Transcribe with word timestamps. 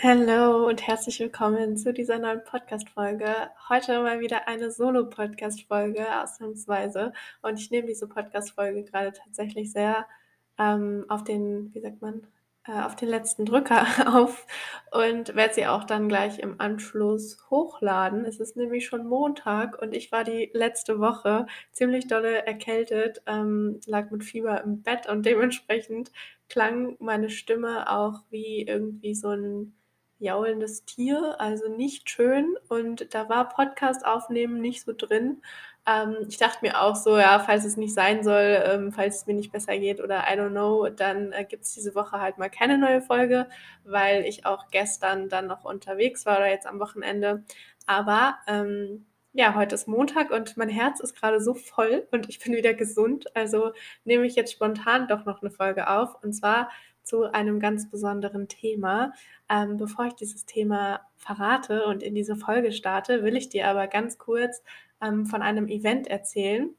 Hallo 0.00 0.68
und 0.68 0.86
herzlich 0.86 1.18
willkommen 1.18 1.76
zu 1.76 1.92
dieser 1.92 2.20
neuen 2.20 2.44
Podcast-Folge. 2.44 3.50
Heute 3.68 4.00
mal 4.00 4.20
wieder 4.20 4.46
eine 4.46 4.70
Solo-Podcast-Folge, 4.70 6.22
ausnahmsweise. 6.22 7.12
Und 7.42 7.58
ich 7.58 7.72
nehme 7.72 7.88
diese 7.88 8.06
Podcast-Folge 8.06 8.84
gerade 8.84 9.12
tatsächlich 9.12 9.72
sehr 9.72 10.06
ähm, 10.56 11.04
auf 11.08 11.24
den, 11.24 11.74
wie 11.74 11.80
sagt 11.80 12.00
man, 12.00 12.28
äh, 12.64 12.80
auf 12.80 12.94
den 12.94 13.08
letzten 13.08 13.44
Drücker 13.44 13.86
auf 14.14 14.46
und 14.92 15.34
werde 15.34 15.54
sie 15.54 15.66
auch 15.66 15.82
dann 15.82 16.08
gleich 16.08 16.38
im 16.38 16.60
Anschluss 16.60 17.44
hochladen. 17.50 18.24
Es 18.24 18.38
ist 18.38 18.56
nämlich 18.56 18.86
schon 18.86 19.04
Montag 19.04 19.82
und 19.82 19.94
ich 19.96 20.12
war 20.12 20.22
die 20.22 20.48
letzte 20.54 21.00
Woche 21.00 21.46
ziemlich 21.72 22.06
dolle 22.06 22.46
erkältet, 22.46 23.22
ähm, 23.26 23.80
lag 23.84 24.12
mit 24.12 24.22
Fieber 24.22 24.62
im 24.62 24.80
Bett 24.82 25.08
und 25.08 25.26
dementsprechend 25.26 26.12
klang 26.48 26.96
meine 27.00 27.30
Stimme 27.30 27.90
auch 27.90 28.22
wie 28.30 28.62
irgendwie 28.62 29.16
so 29.16 29.30
ein 29.30 29.74
jaulendes 30.18 30.84
Tier, 30.84 31.36
also 31.40 31.68
nicht 31.68 32.10
schön. 32.10 32.56
Und 32.68 33.14
da 33.14 33.28
war 33.28 33.48
Podcast 33.48 34.04
aufnehmen 34.04 34.60
nicht 34.60 34.84
so 34.84 34.92
drin. 34.96 35.42
Ähm, 35.86 36.16
ich 36.28 36.36
dachte 36.38 36.58
mir 36.62 36.80
auch 36.80 36.96
so, 36.96 37.16
ja, 37.16 37.38
falls 37.38 37.64
es 37.64 37.76
nicht 37.76 37.94
sein 37.94 38.22
soll, 38.22 38.62
ähm, 38.66 38.92
falls 38.92 39.16
es 39.16 39.26
mir 39.26 39.34
nicht 39.34 39.52
besser 39.52 39.78
geht 39.78 40.00
oder 40.02 40.24
I 40.30 40.38
don't 40.38 40.50
know, 40.50 40.88
dann 40.88 41.32
äh, 41.32 41.44
gibt 41.44 41.64
es 41.64 41.72
diese 41.72 41.94
Woche 41.94 42.20
halt 42.20 42.38
mal 42.38 42.50
keine 42.50 42.78
neue 42.78 43.00
Folge, 43.00 43.48
weil 43.84 44.24
ich 44.24 44.44
auch 44.44 44.68
gestern 44.70 45.28
dann 45.28 45.46
noch 45.46 45.64
unterwegs 45.64 46.26
war 46.26 46.36
oder 46.38 46.50
jetzt 46.50 46.66
am 46.66 46.80
Wochenende. 46.80 47.44
Aber 47.86 48.36
ähm, 48.46 49.06
ja, 49.32 49.54
heute 49.54 49.74
ist 49.76 49.88
Montag 49.88 50.30
und 50.30 50.56
mein 50.56 50.68
Herz 50.68 51.00
ist 51.00 51.14
gerade 51.14 51.40
so 51.40 51.54
voll 51.54 52.06
und 52.10 52.28
ich 52.28 52.38
bin 52.40 52.54
wieder 52.54 52.74
gesund. 52.74 53.34
Also 53.36 53.72
nehme 54.04 54.26
ich 54.26 54.34
jetzt 54.34 54.52
spontan 54.52 55.08
doch 55.08 55.24
noch 55.24 55.42
eine 55.42 55.50
Folge 55.50 55.88
auf 55.88 56.22
und 56.22 56.32
zwar 56.34 56.70
zu 57.08 57.32
einem 57.32 57.58
ganz 57.58 57.90
besonderen 57.90 58.48
Thema. 58.48 59.12
Ähm, 59.48 59.76
bevor 59.78 60.06
ich 60.06 60.14
dieses 60.14 60.44
Thema 60.44 61.00
verrate 61.16 61.86
und 61.86 62.02
in 62.02 62.14
diese 62.14 62.36
Folge 62.36 62.70
starte, 62.72 63.24
will 63.24 63.36
ich 63.36 63.48
dir 63.48 63.66
aber 63.66 63.86
ganz 63.86 64.18
kurz 64.18 64.62
ähm, 65.02 65.26
von 65.26 65.42
einem 65.42 65.68
Event 65.68 66.06
erzählen. 66.06 66.74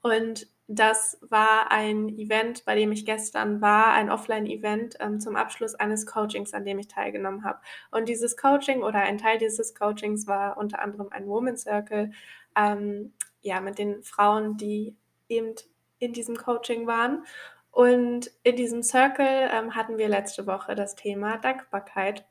Und 0.00 0.48
das 0.68 1.18
war 1.20 1.70
ein 1.70 2.08
Event, 2.08 2.64
bei 2.64 2.74
dem 2.74 2.92
ich 2.92 3.04
gestern 3.04 3.60
war, 3.60 3.92
ein 3.92 4.10
Offline-Event 4.10 4.96
ähm, 5.00 5.20
zum 5.20 5.36
Abschluss 5.36 5.74
eines 5.74 6.06
Coachings, 6.06 6.54
an 6.54 6.64
dem 6.64 6.78
ich 6.78 6.88
teilgenommen 6.88 7.44
habe. 7.44 7.60
Und 7.90 8.08
dieses 8.08 8.36
Coaching 8.36 8.82
oder 8.82 9.00
ein 9.00 9.18
Teil 9.18 9.38
dieses 9.38 9.74
Coachings 9.74 10.26
war 10.26 10.56
unter 10.56 10.80
anderem 10.80 11.08
ein 11.10 11.26
Woman 11.26 11.56
Circle, 11.56 12.12
ähm, 12.56 13.12
ja, 13.42 13.60
mit 13.60 13.78
den 13.78 14.02
Frauen, 14.02 14.56
die 14.56 14.96
eben 15.28 15.54
in 15.98 16.12
diesem 16.12 16.36
Coaching 16.36 16.86
waren. 16.86 17.24
Und 17.72 18.30
in 18.42 18.56
diesem 18.56 18.82
Circle 18.82 19.48
ähm, 19.50 19.74
hatten 19.74 19.96
wir 19.96 20.08
letzte 20.08 20.46
Woche 20.46 20.74
das 20.74 20.94
Thema 20.94 21.38
Dankbarkeit. 21.38 22.24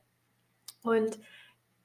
Und 0.84 1.20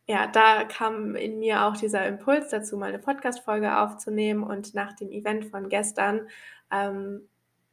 ja, 0.07 0.27
da 0.27 0.65
kam 0.65 1.17
in 1.17 1.39
mir 1.39 1.65
auch 1.65 1.77
dieser 1.77 2.07
Impuls 2.07 2.51
dazu, 2.51 2.77
mal 2.77 2.91
eine 2.91 2.99
Podcast-Folge 2.99 3.79
aufzunehmen. 3.79 4.45
Und 4.45 4.75
nach 4.75 4.93
dem 4.93 5.11
Event 5.11 5.47
von 5.47 5.71
gestern, 5.71 6.29
ähm, 6.71 7.23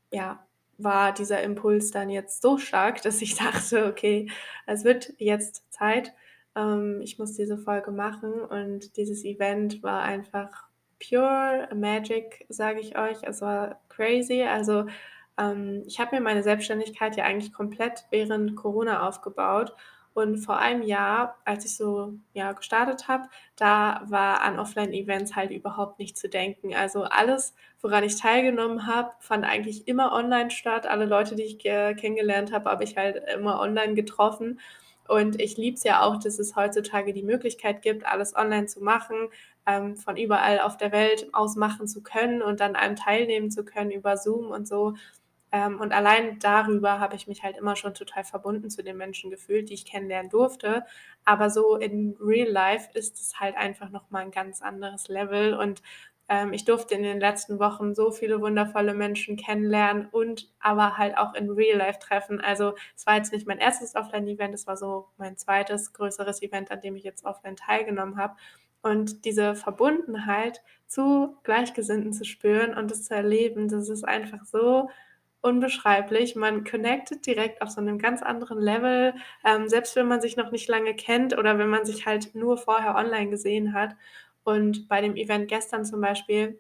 ja, 0.10 0.46
war 0.78 1.14
dieser 1.14 1.44
Impuls 1.44 1.92
dann 1.92 2.10
jetzt 2.10 2.42
so 2.42 2.58
stark, 2.58 3.02
dass 3.04 3.22
ich 3.22 3.36
dachte, 3.36 3.86
okay, 3.86 4.32
es 4.66 4.86
wird 4.86 5.14
jetzt 5.18 5.72
Zeit. 5.72 6.14
Ähm, 6.56 7.02
ich 7.04 7.20
muss 7.20 7.34
diese 7.34 7.58
Folge 7.58 7.92
machen. 7.92 8.32
Und 8.42 8.96
dieses 8.96 9.26
Event 9.26 9.84
war 9.84 10.02
einfach 10.02 10.70
pure 10.98 11.68
Magic, 11.76 12.46
sage 12.48 12.80
ich 12.80 12.98
euch. 12.98 13.18
Es 13.24 13.42
war 13.42 13.82
crazy. 13.90 14.44
Also 14.44 14.86
ähm, 15.38 15.84
ich 15.88 16.00
habe 16.00 16.16
mir 16.16 16.22
meine 16.22 16.44
Selbstständigkeit 16.44 17.16
ja 17.18 17.26
eigentlich 17.26 17.54
komplett 17.54 18.06
während 18.12 18.56
Corona 18.56 19.08
aufgebaut. 19.08 19.74
Und 20.16 20.38
vor 20.38 20.60
einem 20.60 20.84
Jahr, 20.84 21.38
als 21.44 21.66
ich 21.66 21.76
so 21.76 22.14
ja, 22.34 22.52
gestartet 22.52 23.08
habe, 23.08 23.30
da 23.56 24.04
war 24.06 24.42
an 24.42 24.60
Offline-Events 24.60 25.36
halt 25.36 25.50
überhaupt 25.50 25.98
nicht 25.98 26.18
zu 26.20 26.30
denken. 26.30 26.76
Also 26.76 27.04
alles, 27.04 27.56
woran 27.82 28.04
ich 28.04 28.20
teilgenommen 28.20 28.86
habe, 28.86 29.10
fand 29.20 29.44
eigentlich 29.44 29.88
immer 29.88 30.12
online 30.14 30.52
statt. 30.52 30.86
Alle 30.86 31.06
Leute, 31.06 31.36
die 31.36 31.44
ich 31.44 31.66
äh, 31.66 31.96
kennengelernt 31.96 32.52
habe, 32.54 32.70
habe 32.70 32.84
ich 32.84 32.96
halt 32.96 33.24
immer 33.34 33.60
online 33.60 33.96
getroffen. 33.96 34.60
Und 35.08 35.42
ich 35.42 35.58
liebe 35.58 35.76
es 35.76 35.84
ja 35.84 36.02
auch, 36.04 36.18
dass 36.18 36.40
es 36.40 36.56
heutzutage 36.56 37.12
die 37.14 37.24
Möglichkeit 37.24 37.82
gibt, 37.82 38.06
alles 38.06 38.36
online 38.36 38.68
zu 38.68 38.82
machen, 38.82 39.30
ähm, 39.66 39.98
von 39.98 40.16
überall 40.16 40.60
auf 40.60 40.78
der 40.78 40.92
Welt 40.92 41.28
aus 41.34 41.56
machen 41.56 41.88
zu 41.88 42.04
können 42.04 42.42
und 42.42 42.60
dann 42.60 42.76
einem 42.76 42.96
teilnehmen 42.96 43.52
zu 43.52 43.66
können 43.66 43.92
über 43.92 44.16
Zoom 44.18 44.52
und 44.52 44.68
so. 44.68 44.94
Ähm, 45.54 45.80
und 45.80 45.94
allein 45.94 46.40
darüber 46.40 47.00
habe 47.00 47.16
ich 47.16 47.28
mich 47.28 47.44
halt 47.44 47.58
immer 47.58 47.76
schon 47.76 47.94
total 47.94 48.24
verbunden 48.24 48.72
zu 48.72 48.84
den 48.84 48.98
Menschen 48.98 49.30
gefühlt, 49.30 49.70
die 49.70 49.76
ich 49.76 49.86
kennenlernen 49.86 50.32
durfte. 50.32 50.84
Aber 51.26 51.50
so 51.52 51.78
in 51.78 52.18
Real 52.20 52.50
Life 52.50 52.90
ist 52.96 53.22
es 53.22 53.40
halt 53.40 53.56
einfach 53.56 53.90
nochmal 53.92 54.24
ein 54.24 54.32
ganz 54.32 54.64
anderes 54.64 55.08
Level. 55.10 55.54
Und 55.54 55.84
ähm, 56.28 56.54
ich 56.54 56.66
durfte 56.66 56.96
in 56.96 57.04
den 57.04 57.20
letzten 57.20 57.60
Wochen 57.60 57.94
so 57.94 58.10
viele 58.12 58.42
wundervolle 58.42 58.96
Menschen 58.96 59.38
kennenlernen 59.38 60.08
und 60.12 60.52
aber 60.60 60.98
halt 60.98 61.18
auch 61.18 61.36
in 61.36 61.52
Real 61.52 61.78
Life 61.78 62.00
treffen. 62.00 62.42
Also 62.42 62.74
es 62.96 63.06
war 63.06 63.16
jetzt 63.18 63.32
nicht 63.32 63.46
mein 63.48 63.60
erstes 63.60 63.96
Offline-Event, 63.96 64.56
es 64.56 64.66
war 64.66 64.76
so 64.78 65.10
mein 65.18 65.38
zweites 65.38 65.94
größeres 65.94 66.42
Event, 66.42 66.72
an 66.72 66.82
dem 66.82 66.96
ich 66.96 67.04
jetzt 67.04 67.26
offline 67.26 67.56
teilgenommen 67.56 68.18
habe. 68.18 68.36
Und 68.82 69.24
diese 69.26 69.56
Verbundenheit 69.56 70.62
zu 70.88 71.38
Gleichgesinnten 71.44 72.12
zu 72.12 72.26
spüren 72.26 72.74
und 72.76 72.92
es 72.92 73.06
zu 73.06 73.14
erleben, 73.16 73.68
das 73.70 73.88
ist 73.90 74.04
einfach 74.04 74.46
so 74.46 74.90
unbeschreiblich. 75.44 76.36
Man 76.36 76.64
connectet 76.64 77.26
direkt 77.28 77.62
auf 77.62 77.70
so 77.70 77.82
einem 77.82 78.00
ganz 78.00 78.24
anderen 78.24 78.60
Level, 78.60 79.14
ähm, 79.46 79.68
selbst 79.68 79.96
wenn 79.96 80.08
man 80.08 80.22
sich 80.22 80.38
noch 80.38 80.52
nicht 80.52 80.68
lange 80.68 80.96
kennt 80.96 81.38
oder 81.38 81.60
wenn 81.60 81.70
man 81.70 81.86
sich 81.86 82.06
halt 82.06 82.34
nur 82.34 82.58
vorher 82.58 82.96
online 82.96 83.30
gesehen 83.30 83.74
hat. 83.74 83.96
Und 84.44 84.88
bei 84.88 85.02
dem 85.02 85.16
Event 85.16 85.48
gestern 85.50 85.86
zum 85.86 86.02
Beispiel, 86.02 86.60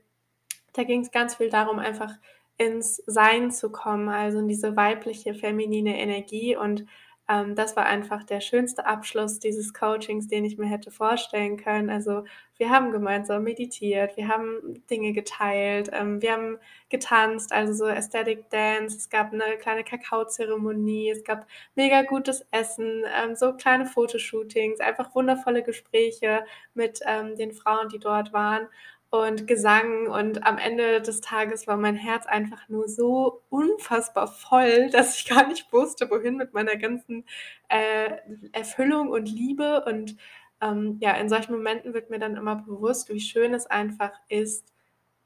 da 0.73 0.83
ging 0.83 1.01
es 1.01 1.11
ganz 1.11 1.35
viel 1.35 1.49
darum, 1.49 1.79
einfach 1.79 2.13
ins 2.57 2.97
Sein 3.07 3.51
zu 3.51 3.71
kommen, 3.71 4.09
also 4.09 4.39
in 4.39 4.47
diese 4.47 4.75
weibliche, 4.75 5.33
feminine 5.33 5.99
Energie 5.99 6.55
und 6.55 6.85
ähm, 7.29 7.55
das 7.55 7.75
war 7.77 7.85
einfach 7.85 8.23
der 8.23 8.41
schönste 8.41 8.85
Abschluss 8.85 9.39
dieses 9.39 9.73
Coachings, 9.73 10.27
den 10.27 10.43
ich 10.43 10.57
mir 10.57 10.65
hätte 10.65 10.91
vorstellen 10.91 11.55
können. 11.57 11.89
Also 11.89 12.25
wir 12.57 12.69
haben 12.69 12.91
gemeinsam 12.91 13.43
meditiert, 13.43 14.17
wir 14.17 14.27
haben 14.27 14.83
Dinge 14.89 15.13
geteilt, 15.13 15.89
ähm, 15.93 16.21
wir 16.21 16.33
haben 16.33 16.57
getanzt, 16.89 17.53
also 17.53 17.73
so 17.73 17.85
Aesthetic 17.85 18.49
Dance, 18.49 18.97
es 18.97 19.09
gab 19.09 19.31
eine 19.33 19.57
kleine 19.57 19.83
Kakaozeremonie, 19.83 21.11
es 21.11 21.23
gab 21.23 21.47
mega 21.75 22.03
gutes 22.03 22.45
Essen, 22.51 23.03
ähm, 23.17 23.35
so 23.35 23.53
kleine 23.53 23.85
Fotoshootings, 23.85 24.81
einfach 24.81 25.15
wundervolle 25.15 25.63
Gespräche 25.63 26.45
mit 26.73 26.99
ähm, 27.07 27.35
den 27.37 27.53
Frauen, 27.53 27.89
die 27.89 27.99
dort 27.99 28.33
waren 28.33 28.67
und 29.13 29.45
Gesang. 29.45 30.07
Und 30.07 30.43
am 30.43 30.57
Ende 30.57 30.99
des 30.99 31.21
Tages 31.21 31.67
war 31.67 31.77
mein 31.77 31.95
Herz 31.95 32.25
einfach 32.25 32.67
nur 32.67 32.87
so 32.87 33.43
unfassbar 33.49 34.27
voll, 34.27 34.89
dass 34.91 35.19
ich 35.19 35.29
gar 35.29 35.47
nicht 35.47 35.71
wusste, 35.71 36.09
wohin 36.09 36.35
mit 36.35 36.53
meiner 36.53 36.77
ganzen 36.77 37.23
äh, 37.69 38.17
Erfüllung 38.53 39.09
und 39.09 39.29
Liebe. 39.29 39.85
Und 39.85 40.17
ähm, 40.61 40.97
ja, 40.99 41.11
in 41.13 41.29
solchen 41.29 41.53
Momenten 41.53 41.93
wird 41.93 42.09
mir 42.09 42.17
dann 42.17 42.35
immer 42.35 42.55
bewusst, 42.55 43.13
wie 43.13 43.19
schön 43.19 43.53
es 43.53 43.67
einfach 43.67 44.13
ist, 44.29 44.73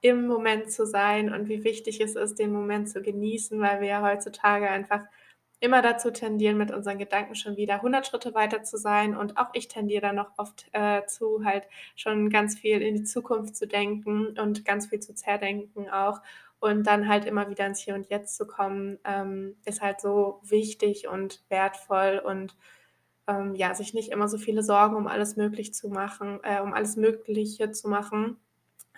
im 0.02 0.28
Moment 0.28 0.70
zu 0.70 0.86
sein 0.86 1.34
und 1.34 1.48
wie 1.48 1.64
wichtig 1.64 2.02
es 2.02 2.16
ist, 2.16 2.40
den 2.40 2.52
Moment 2.52 2.90
zu 2.90 3.02
genießen, 3.02 3.58
weil 3.62 3.80
wir 3.80 3.88
ja 3.88 4.02
heutzutage 4.04 4.70
einfach 4.70 5.04
immer 5.60 5.82
dazu 5.82 6.12
tendieren, 6.12 6.58
mit 6.58 6.72
unseren 6.72 7.00
Gedanken 7.00 7.36
schon 7.36 7.58
wieder 7.58 7.76
100 7.76 8.06
Schritte 8.06 8.34
weiter 8.34 8.64
zu 8.64 8.78
sein. 8.78 9.16
Und 9.16 9.38
auch 9.38 9.50
ich 9.54 9.68
tendiere 9.68 10.02
dann 10.02 10.16
noch 10.16 10.32
oft 10.38 10.68
äh, 10.72 11.06
zu, 11.06 11.44
halt 11.44 11.68
schon 11.96 12.30
ganz 12.30 12.58
viel 12.58 12.82
in 12.82 12.96
die 12.96 13.04
Zukunft 13.04 13.56
zu 13.56 13.68
denken 13.68 14.38
und 14.40 14.66
ganz 14.66 14.88
viel 14.88 15.00
zu 15.00 15.16
zerdenken 15.16 15.90
auch. 15.90 16.22
Und 16.60 16.86
dann 16.88 17.08
halt 17.08 17.26
immer 17.26 17.50
wieder 17.50 17.66
ins 17.66 17.80
Hier 17.80 17.96
und 17.96 18.10
Jetzt 18.10 18.36
zu 18.36 18.48
kommen, 18.48 19.00
ähm, 19.04 19.56
ist 19.66 19.82
halt 19.82 20.02
so 20.02 20.42
wichtig 20.44 21.08
und 21.08 21.44
wertvoll 21.50 22.22
und 22.24 22.56
ähm, 23.28 23.56
ja, 23.56 23.74
sich 23.76 23.94
nicht 23.94 24.12
immer 24.12 24.28
so 24.28 24.38
viele 24.38 24.64
Sorgen 24.64 24.96
um 24.96 25.08
alles 25.08 25.36
möglich 25.36 25.74
zu 25.74 25.90
machen, 25.90 26.40
äh, 26.44 26.62
um 26.62 26.74
alles 26.74 26.96
Mögliche 26.96 27.72
zu 27.72 27.90
machen. 27.90 28.38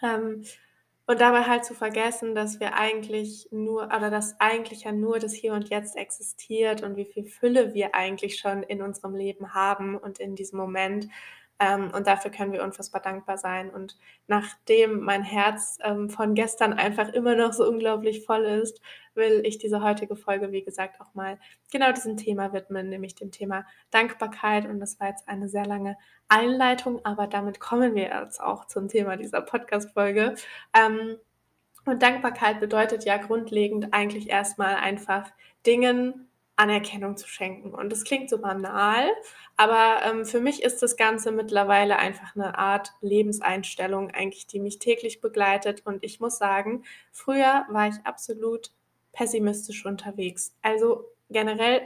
Ähm, 0.01 0.43
und 1.09 1.21
dabei 1.21 1.41
halt 1.45 1.65
zu 1.65 1.73
vergessen, 1.73 2.35
dass 2.35 2.59
wir 2.59 2.75
eigentlich 2.75 3.47
nur, 3.51 3.85
oder 3.85 4.11
dass 4.11 4.39
eigentlich 4.39 4.83
ja 4.83 4.91
nur 4.91 5.17
das 5.17 5.33
Hier 5.33 5.53
und 5.53 5.67
Jetzt 5.69 5.97
existiert 5.97 6.83
und 6.83 6.97
wie 6.97 7.05
viel 7.05 7.25
Fülle 7.25 7.73
wir 7.73 7.95
eigentlich 7.95 8.37
schon 8.37 8.61
in 8.61 8.83
unserem 8.83 9.15
Leben 9.15 9.55
haben 9.55 9.97
und 9.97 10.19
in 10.19 10.35
diesem 10.35 10.59
Moment. 10.59 11.07
Ähm, 11.59 11.91
und 11.93 12.07
dafür 12.07 12.31
können 12.31 12.53
wir 12.53 12.63
unfassbar 12.63 13.01
dankbar 13.01 13.37
sein. 13.37 13.69
Und 13.69 13.97
nachdem 14.27 15.01
mein 15.01 15.23
Herz 15.23 15.77
ähm, 15.83 16.09
von 16.09 16.33
gestern 16.33 16.73
einfach 16.73 17.09
immer 17.09 17.35
noch 17.35 17.51
so 17.51 17.67
unglaublich 17.67 18.25
voll 18.25 18.45
ist, 18.45 18.81
will 19.13 19.41
ich 19.43 19.57
diese 19.57 19.83
heutige 19.83 20.15
Folge, 20.15 20.51
wie 20.53 20.63
gesagt, 20.63 21.01
auch 21.01 21.13
mal 21.13 21.37
genau 21.71 21.91
diesem 21.91 22.15
Thema 22.15 22.53
widmen, 22.53 22.89
nämlich 22.89 23.15
dem 23.15 23.31
Thema 23.31 23.65
Dankbarkeit. 23.91 24.65
Und 24.65 24.79
das 24.79 24.99
war 24.99 25.09
jetzt 25.09 25.27
eine 25.27 25.49
sehr 25.49 25.65
lange 25.65 25.97
Einleitung, 26.29 27.03
aber 27.03 27.27
damit 27.27 27.59
kommen 27.59 27.93
wir 27.93 28.21
jetzt 28.21 28.41
auch 28.41 28.65
zum 28.65 28.87
Thema 28.87 29.17
dieser 29.17 29.41
Podcast-Folge. 29.41 30.35
Ähm, 30.73 31.17
und 31.85 32.01
Dankbarkeit 32.01 32.59
bedeutet 32.59 33.03
ja 33.03 33.17
grundlegend 33.17 33.93
eigentlich 33.93 34.29
erstmal 34.29 34.75
einfach 34.75 35.29
Dingen 35.65 36.28
Anerkennung 36.59 37.15
zu 37.15 37.27
schenken. 37.27 37.73
Und 37.73 37.89
das 37.91 38.03
klingt 38.03 38.29
so 38.29 38.37
banal, 38.37 39.07
aber 39.55 40.01
ähm, 40.05 40.25
für 40.25 40.41
mich 40.41 40.61
ist 40.61 40.83
das 40.83 40.97
Ganze 40.97 41.31
mittlerweile 41.31 41.97
einfach 41.97 42.35
eine 42.35 42.57
Art 42.57 42.91
Lebenseinstellung, 43.01 44.11
eigentlich, 44.11 44.45
die 44.45 44.59
mich 44.59 44.77
täglich 44.77 45.21
begleitet. 45.21 45.85
Und 45.85 46.03
ich 46.03 46.19
muss 46.19 46.37
sagen, 46.37 46.83
früher 47.11 47.65
war 47.69 47.87
ich 47.87 47.95
absolut 48.03 48.71
pessimistisch 49.13 49.85
unterwegs. 49.85 50.53
Also 50.61 51.05
generell 51.29 51.81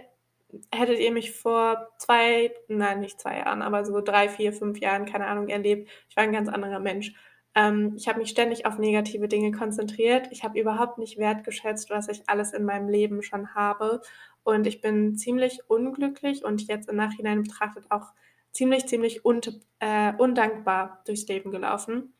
hättet 0.73 0.99
ihr 0.99 1.11
mich 1.11 1.31
vor 1.31 1.89
zwei, 1.97 2.53
nein, 2.67 2.99
nicht 2.99 3.21
zwei 3.21 3.37
Jahren, 3.39 3.61
aber 3.61 3.85
so 3.85 4.01
drei, 4.01 4.27
vier, 4.27 4.53
fünf 4.53 4.79
Jahren, 4.79 5.05
keine 5.05 5.27
Ahnung, 5.27 5.49
erlebt. 5.49 5.89
Ich 6.09 6.15
war 6.15 6.23
ein 6.23 6.33
ganz 6.33 6.49
anderer 6.49 6.79
Mensch. 6.79 7.13
Ähm, 7.55 7.93
ich 7.95 8.07
habe 8.07 8.19
mich 8.19 8.29
ständig 8.29 8.65
auf 8.65 8.77
negative 8.77 9.27
Dinge 9.27 9.51
konzentriert. 9.51 10.27
Ich 10.31 10.43
habe 10.43 10.59
überhaupt 10.59 10.97
nicht 10.97 11.17
wertgeschätzt, 11.17 11.89
was 11.89 12.07
ich 12.07 12.23
alles 12.27 12.53
in 12.53 12.65
meinem 12.65 12.89
Leben 12.89 13.21
schon 13.21 13.53
habe. 13.53 14.01
Und 14.43 14.67
ich 14.67 14.81
bin 14.81 15.15
ziemlich 15.15 15.61
unglücklich 15.69 16.43
und 16.43 16.67
jetzt 16.67 16.89
im 16.89 16.95
Nachhinein 16.95 17.43
betrachtet 17.43 17.85
auch 17.89 18.13
ziemlich, 18.51 18.87
ziemlich 18.87 19.25
un 19.25 19.41
äh, 19.79 20.13
undankbar 20.17 21.01
durchs 21.05 21.27
Leben 21.27 21.51
gelaufen. 21.51 22.13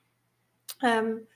Ähm, 0.81 1.27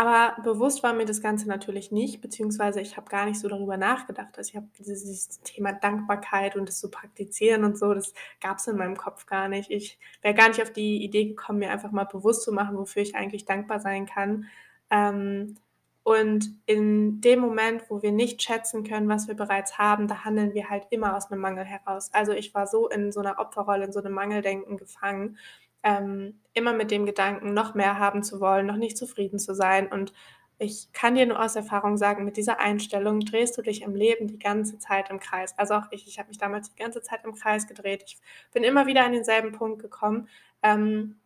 aber 0.00 0.40
bewusst 0.42 0.82
war 0.82 0.94
mir 0.94 1.04
das 1.04 1.20
Ganze 1.20 1.46
natürlich 1.46 1.92
nicht, 1.92 2.22
beziehungsweise 2.22 2.80
ich 2.80 2.96
habe 2.96 3.10
gar 3.10 3.26
nicht 3.26 3.38
so 3.38 3.48
darüber 3.48 3.76
nachgedacht. 3.76 4.38
Also 4.38 4.48
ich 4.48 4.56
habe 4.56 4.66
dieses, 4.78 5.02
dieses 5.02 5.40
Thema 5.42 5.74
Dankbarkeit 5.74 6.56
und 6.56 6.70
das 6.70 6.80
zu 6.80 6.90
praktizieren 6.90 7.64
und 7.64 7.76
so, 7.76 7.92
das 7.92 8.14
gab 8.40 8.56
es 8.56 8.66
in 8.66 8.78
meinem 8.78 8.96
Kopf 8.96 9.26
gar 9.26 9.48
nicht. 9.48 9.70
Ich 9.70 9.98
wäre 10.22 10.32
gar 10.34 10.48
nicht 10.48 10.62
auf 10.62 10.72
die 10.72 11.04
Idee 11.04 11.26
gekommen, 11.26 11.58
mir 11.58 11.70
einfach 11.70 11.90
mal 11.90 12.04
bewusst 12.04 12.44
zu 12.44 12.50
machen, 12.50 12.78
wofür 12.78 13.02
ich 13.02 13.14
eigentlich 13.14 13.44
dankbar 13.44 13.78
sein 13.78 14.06
kann. 14.06 14.46
Ähm, 14.88 15.58
und 16.02 16.48
in 16.64 17.20
dem 17.20 17.40
Moment, 17.40 17.82
wo 17.90 18.00
wir 18.00 18.10
nicht 18.10 18.42
schätzen 18.42 18.84
können, 18.84 19.10
was 19.10 19.28
wir 19.28 19.34
bereits 19.34 19.76
haben, 19.76 20.08
da 20.08 20.24
handeln 20.24 20.54
wir 20.54 20.70
halt 20.70 20.86
immer 20.88 21.14
aus 21.14 21.30
einem 21.30 21.42
Mangel 21.42 21.66
heraus. 21.66 22.08
Also 22.14 22.32
ich 22.32 22.54
war 22.54 22.66
so 22.66 22.88
in 22.88 23.12
so 23.12 23.20
einer 23.20 23.38
Opferrolle, 23.38 23.84
in 23.84 23.92
so 23.92 24.00
einem 24.00 24.14
Mangeldenken 24.14 24.78
gefangen 24.78 25.36
ähm, 25.82 26.40
immer 26.52 26.72
mit 26.72 26.90
dem 26.90 27.06
Gedanken, 27.06 27.54
noch 27.54 27.74
mehr 27.74 27.98
haben 27.98 28.22
zu 28.22 28.40
wollen, 28.40 28.66
noch 28.66 28.76
nicht 28.76 28.96
zufrieden 28.96 29.38
zu 29.38 29.54
sein. 29.54 29.88
Und 29.88 30.12
ich 30.58 30.92
kann 30.92 31.14
dir 31.14 31.24
nur 31.24 31.42
aus 31.42 31.56
Erfahrung 31.56 31.96
sagen, 31.96 32.24
mit 32.24 32.36
dieser 32.36 32.60
Einstellung 32.60 33.20
drehst 33.20 33.56
du 33.56 33.62
dich 33.62 33.80
im 33.82 33.94
Leben 33.94 34.26
die 34.26 34.38
ganze 34.38 34.78
Zeit 34.78 35.08
im 35.08 35.18
Kreis. 35.18 35.58
Also 35.58 35.74
auch 35.74 35.86
ich, 35.90 36.06
ich 36.06 36.18
habe 36.18 36.28
mich 36.28 36.38
damals 36.38 36.70
die 36.70 36.82
ganze 36.82 37.00
Zeit 37.00 37.24
im 37.24 37.34
Kreis 37.34 37.66
gedreht. 37.66 38.04
Ich 38.06 38.18
bin 38.52 38.62
immer 38.62 38.86
wieder 38.86 39.04
an 39.04 39.12
denselben 39.12 39.52
Punkt 39.52 39.80
gekommen. 39.80 40.28
Ähm, 40.62 41.16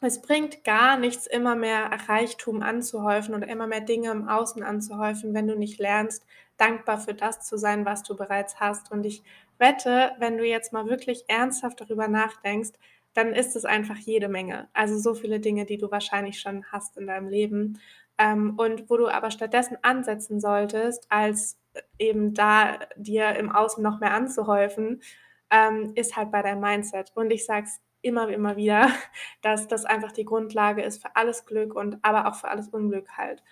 es 0.00 0.22
bringt 0.22 0.64
gar 0.64 0.98
nichts, 0.98 1.26
immer 1.26 1.54
mehr 1.54 1.90
Reichtum 2.08 2.62
anzuhäufen 2.62 3.34
oder 3.34 3.46
immer 3.46 3.66
mehr 3.66 3.82
Dinge 3.82 4.10
im 4.10 4.28
Außen 4.28 4.62
anzuhäufen, 4.62 5.34
wenn 5.34 5.46
du 5.46 5.56
nicht 5.56 5.78
lernst, 5.78 6.26
dankbar 6.56 6.98
für 6.98 7.14
das 7.14 7.42
zu 7.42 7.58
sein, 7.58 7.84
was 7.84 8.02
du 8.02 8.16
bereits 8.16 8.58
hast. 8.60 8.90
Und 8.90 9.04
ich 9.04 9.22
wette, 9.58 10.12
wenn 10.18 10.38
du 10.38 10.44
jetzt 10.44 10.72
mal 10.72 10.86
wirklich 10.86 11.24
ernsthaft 11.28 11.80
darüber 11.80 12.08
nachdenkst, 12.08 12.72
dann 13.14 13.32
ist 13.32 13.56
es 13.56 13.64
einfach 13.64 13.96
jede 13.96 14.28
Menge. 14.28 14.68
Also 14.72 14.98
so 14.98 15.14
viele 15.14 15.40
Dinge, 15.40 15.66
die 15.66 15.78
du 15.78 15.90
wahrscheinlich 15.90 16.40
schon 16.40 16.64
hast 16.70 16.96
in 16.96 17.06
deinem 17.06 17.28
Leben. 17.28 17.80
Ähm, 18.18 18.54
und 18.58 18.88
wo 18.90 18.96
du 18.96 19.08
aber 19.08 19.30
stattdessen 19.30 19.76
ansetzen 19.82 20.40
solltest, 20.40 21.06
als 21.10 21.58
eben 21.98 22.34
da 22.34 22.78
dir 22.96 23.36
im 23.36 23.50
Außen 23.50 23.82
noch 23.82 24.00
mehr 24.00 24.12
anzuhäufen, 24.12 25.02
ähm, 25.50 25.92
ist 25.94 26.16
halt 26.16 26.30
bei 26.30 26.42
deinem 26.42 26.60
Mindset. 26.60 27.12
Und 27.14 27.30
ich 27.30 27.44
sage 27.44 27.66
es 27.66 27.80
immer, 28.02 28.28
immer 28.28 28.56
wieder, 28.56 28.90
dass 29.42 29.68
das 29.68 29.84
einfach 29.84 30.12
die 30.12 30.24
Grundlage 30.24 30.82
ist 30.82 31.02
für 31.02 31.16
alles 31.16 31.46
Glück 31.46 31.74
und 31.74 31.98
aber 32.02 32.28
auch 32.28 32.36
für 32.36 32.48
alles 32.48 32.68
Unglück 32.68 33.08
halt. 33.16 33.42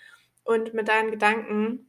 Und 0.44 0.74
mit 0.74 0.88
deinen 0.88 1.10
Gedanken 1.10 1.87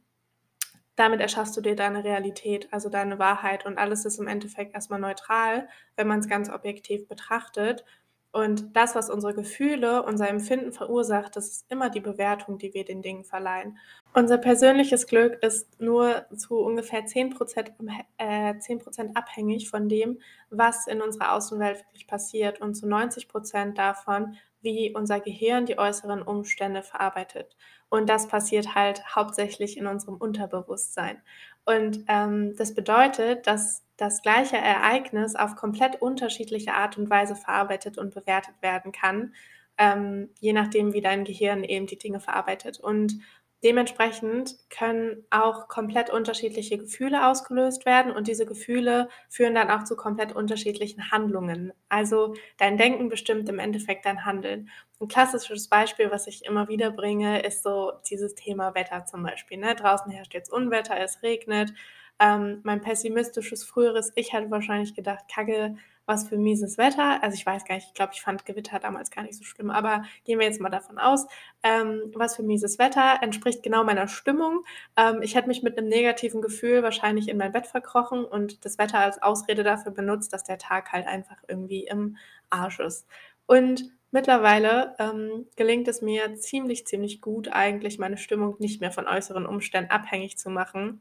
damit 1.00 1.20
erschaffst 1.20 1.56
du 1.56 1.62
dir 1.62 1.74
deine 1.74 2.04
Realität, 2.04 2.68
also 2.72 2.90
deine 2.90 3.18
Wahrheit 3.18 3.64
und 3.64 3.78
alles 3.78 4.04
ist 4.04 4.18
im 4.18 4.28
Endeffekt 4.28 4.74
erstmal 4.74 5.00
neutral, 5.00 5.66
wenn 5.96 6.06
man 6.06 6.20
es 6.20 6.28
ganz 6.28 6.50
objektiv 6.50 7.08
betrachtet. 7.08 7.86
Und 8.32 8.76
das, 8.76 8.94
was 8.94 9.10
unsere 9.10 9.34
Gefühle, 9.34 10.04
unser 10.04 10.28
Empfinden 10.28 10.72
verursacht, 10.72 11.34
das 11.34 11.48
ist 11.48 11.66
immer 11.70 11.90
die 11.90 12.00
Bewertung, 12.00 12.58
die 12.58 12.74
wir 12.74 12.84
den 12.84 13.02
Dingen 13.02 13.24
verleihen. 13.24 13.78
Unser 14.14 14.38
persönliches 14.38 15.06
Glück 15.06 15.42
ist 15.42 15.80
nur 15.80 16.26
zu 16.36 16.58
ungefähr 16.58 17.06
10%, 17.06 17.72
äh, 18.18 18.58
10 18.58 19.16
abhängig 19.16 19.68
von 19.70 19.88
dem, 19.88 20.20
was 20.50 20.86
in 20.86 21.00
unserer 21.00 21.32
Außenwelt 21.32 21.78
wirklich 21.86 22.06
passiert 22.06 22.60
und 22.60 22.74
zu 22.74 22.86
90% 22.86 23.78
davon, 23.78 24.36
wie 24.62 24.94
unser 24.94 25.20
Gehirn 25.20 25.66
die 25.66 25.78
äußeren 25.78 26.22
Umstände 26.22 26.82
verarbeitet. 26.82 27.56
Und 27.88 28.08
das 28.08 28.28
passiert 28.28 28.74
halt 28.74 29.04
hauptsächlich 29.14 29.76
in 29.76 29.86
unserem 29.86 30.16
Unterbewusstsein. 30.16 31.20
Und 31.64 32.04
ähm, 32.08 32.54
das 32.56 32.74
bedeutet, 32.74 33.46
dass 33.46 33.84
das 33.96 34.22
gleiche 34.22 34.56
Ereignis 34.56 35.36
auf 35.36 35.56
komplett 35.56 36.00
unterschiedliche 36.00 36.72
Art 36.74 36.96
und 36.96 37.10
Weise 37.10 37.36
verarbeitet 37.36 37.98
und 37.98 38.14
bewertet 38.14 38.54
werden 38.60 38.92
kann, 38.92 39.34
ähm, 39.76 40.30
je 40.40 40.52
nachdem, 40.52 40.92
wie 40.92 41.00
dein 41.00 41.24
Gehirn 41.24 41.64
eben 41.64 41.86
die 41.86 41.98
Dinge 41.98 42.20
verarbeitet. 42.20 42.80
Und 42.80 43.20
Dementsprechend 43.62 44.56
können 44.70 45.24
auch 45.28 45.68
komplett 45.68 46.08
unterschiedliche 46.08 46.78
Gefühle 46.78 47.26
ausgelöst 47.26 47.84
werden 47.84 48.10
und 48.10 48.26
diese 48.26 48.46
Gefühle 48.46 49.08
führen 49.28 49.54
dann 49.54 49.70
auch 49.70 49.84
zu 49.84 49.96
komplett 49.96 50.34
unterschiedlichen 50.34 51.10
Handlungen. 51.10 51.72
Also 51.90 52.34
dein 52.56 52.78
Denken 52.78 53.10
bestimmt 53.10 53.48
im 53.50 53.58
Endeffekt 53.58 54.06
dein 54.06 54.24
Handeln. 54.24 54.70
Ein 54.98 55.08
klassisches 55.08 55.68
Beispiel, 55.68 56.10
was 56.10 56.26
ich 56.26 56.46
immer 56.46 56.68
wieder 56.68 56.90
bringe, 56.90 57.42
ist 57.42 57.62
so 57.62 57.92
dieses 58.08 58.34
Thema 58.34 58.74
Wetter 58.74 59.04
zum 59.04 59.22
Beispiel. 59.22 59.58
Ne? 59.58 59.74
Draußen 59.74 60.10
herrscht 60.10 60.32
jetzt 60.32 60.52
Unwetter, 60.52 60.98
es 60.98 61.22
regnet. 61.22 61.74
Ähm, 62.18 62.60
mein 62.64 62.80
pessimistisches 62.80 63.64
früheres 63.64 64.12
Ich 64.14 64.32
hatte 64.32 64.50
wahrscheinlich 64.50 64.94
gedacht, 64.94 65.24
Kacke, 65.32 65.76
was 66.10 66.28
für 66.28 66.36
mieses 66.36 66.76
Wetter. 66.76 67.22
Also 67.22 67.36
ich 67.36 67.46
weiß 67.46 67.64
gar 67.64 67.76
nicht, 67.76 67.86
ich 67.86 67.94
glaube, 67.94 68.12
ich 68.14 68.20
fand 68.20 68.44
Gewitter 68.44 68.80
damals 68.80 69.12
gar 69.12 69.22
nicht 69.22 69.38
so 69.38 69.44
schlimm, 69.44 69.70
aber 69.70 70.02
gehen 70.24 70.40
wir 70.40 70.46
jetzt 70.46 70.60
mal 70.60 70.68
davon 70.68 70.98
aus, 70.98 71.26
ähm, 71.62 72.10
was 72.14 72.34
für 72.34 72.42
mieses 72.42 72.80
Wetter 72.80 73.20
entspricht 73.22 73.62
genau 73.62 73.84
meiner 73.84 74.08
Stimmung. 74.08 74.64
Ähm, 74.96 75.22
ich 75.22 75.36
hätte 75.36 75.46
mich 75.46 75.62
mit 75.62 75.78
einem 75.78 75.88
negativen 75.88 76.42
Gefühl 76.42 76.82
wahrscheinlich 76.82 77.28
in 77.28 77.38
mein 77.38 77.52
Bett 77.52 77.68
verkrochen 77.68 78.24
und 78.24 78.64
das 78.64 78.76
Wetter 78.76 78.98
als 78.98 79.22
Ausrede 79.22 79.62
dafür 79.62 79.92
benutzt, 79.92 80.32
dass 80.32 80.42
der 80.42 80.58
Tag 80.58 80.90
halt 80.92 81.06
einfach 81.06 81.38
irgendwie 81.46 81.84
im 81.84 82.16
Arsch 82.50 82.80
ist. 82.80 83.06
Und 83.46 83.84
mittlerweile 84.10 84.96
ähm, 84.98 85.46
gelingt 85.54 85.86
es 85.86 86.02
mir 86.02 86.34
ziemlich, 86.36 86.88
ziemlich 86.88 87.20
gut, 87.20 87.52
eigentlich 87.52 88.00
meine 88.00 88.16
Stimmung 88.16 88.56
nicht 88.58 88.80
mehr 88.80 88.90
von 88.90 89.06
äußeren 89.06 89.46
Umständen 89.46 89.92
abhängig 89.92 90.36
zu 90.38 90.50
machen 90.50 91.00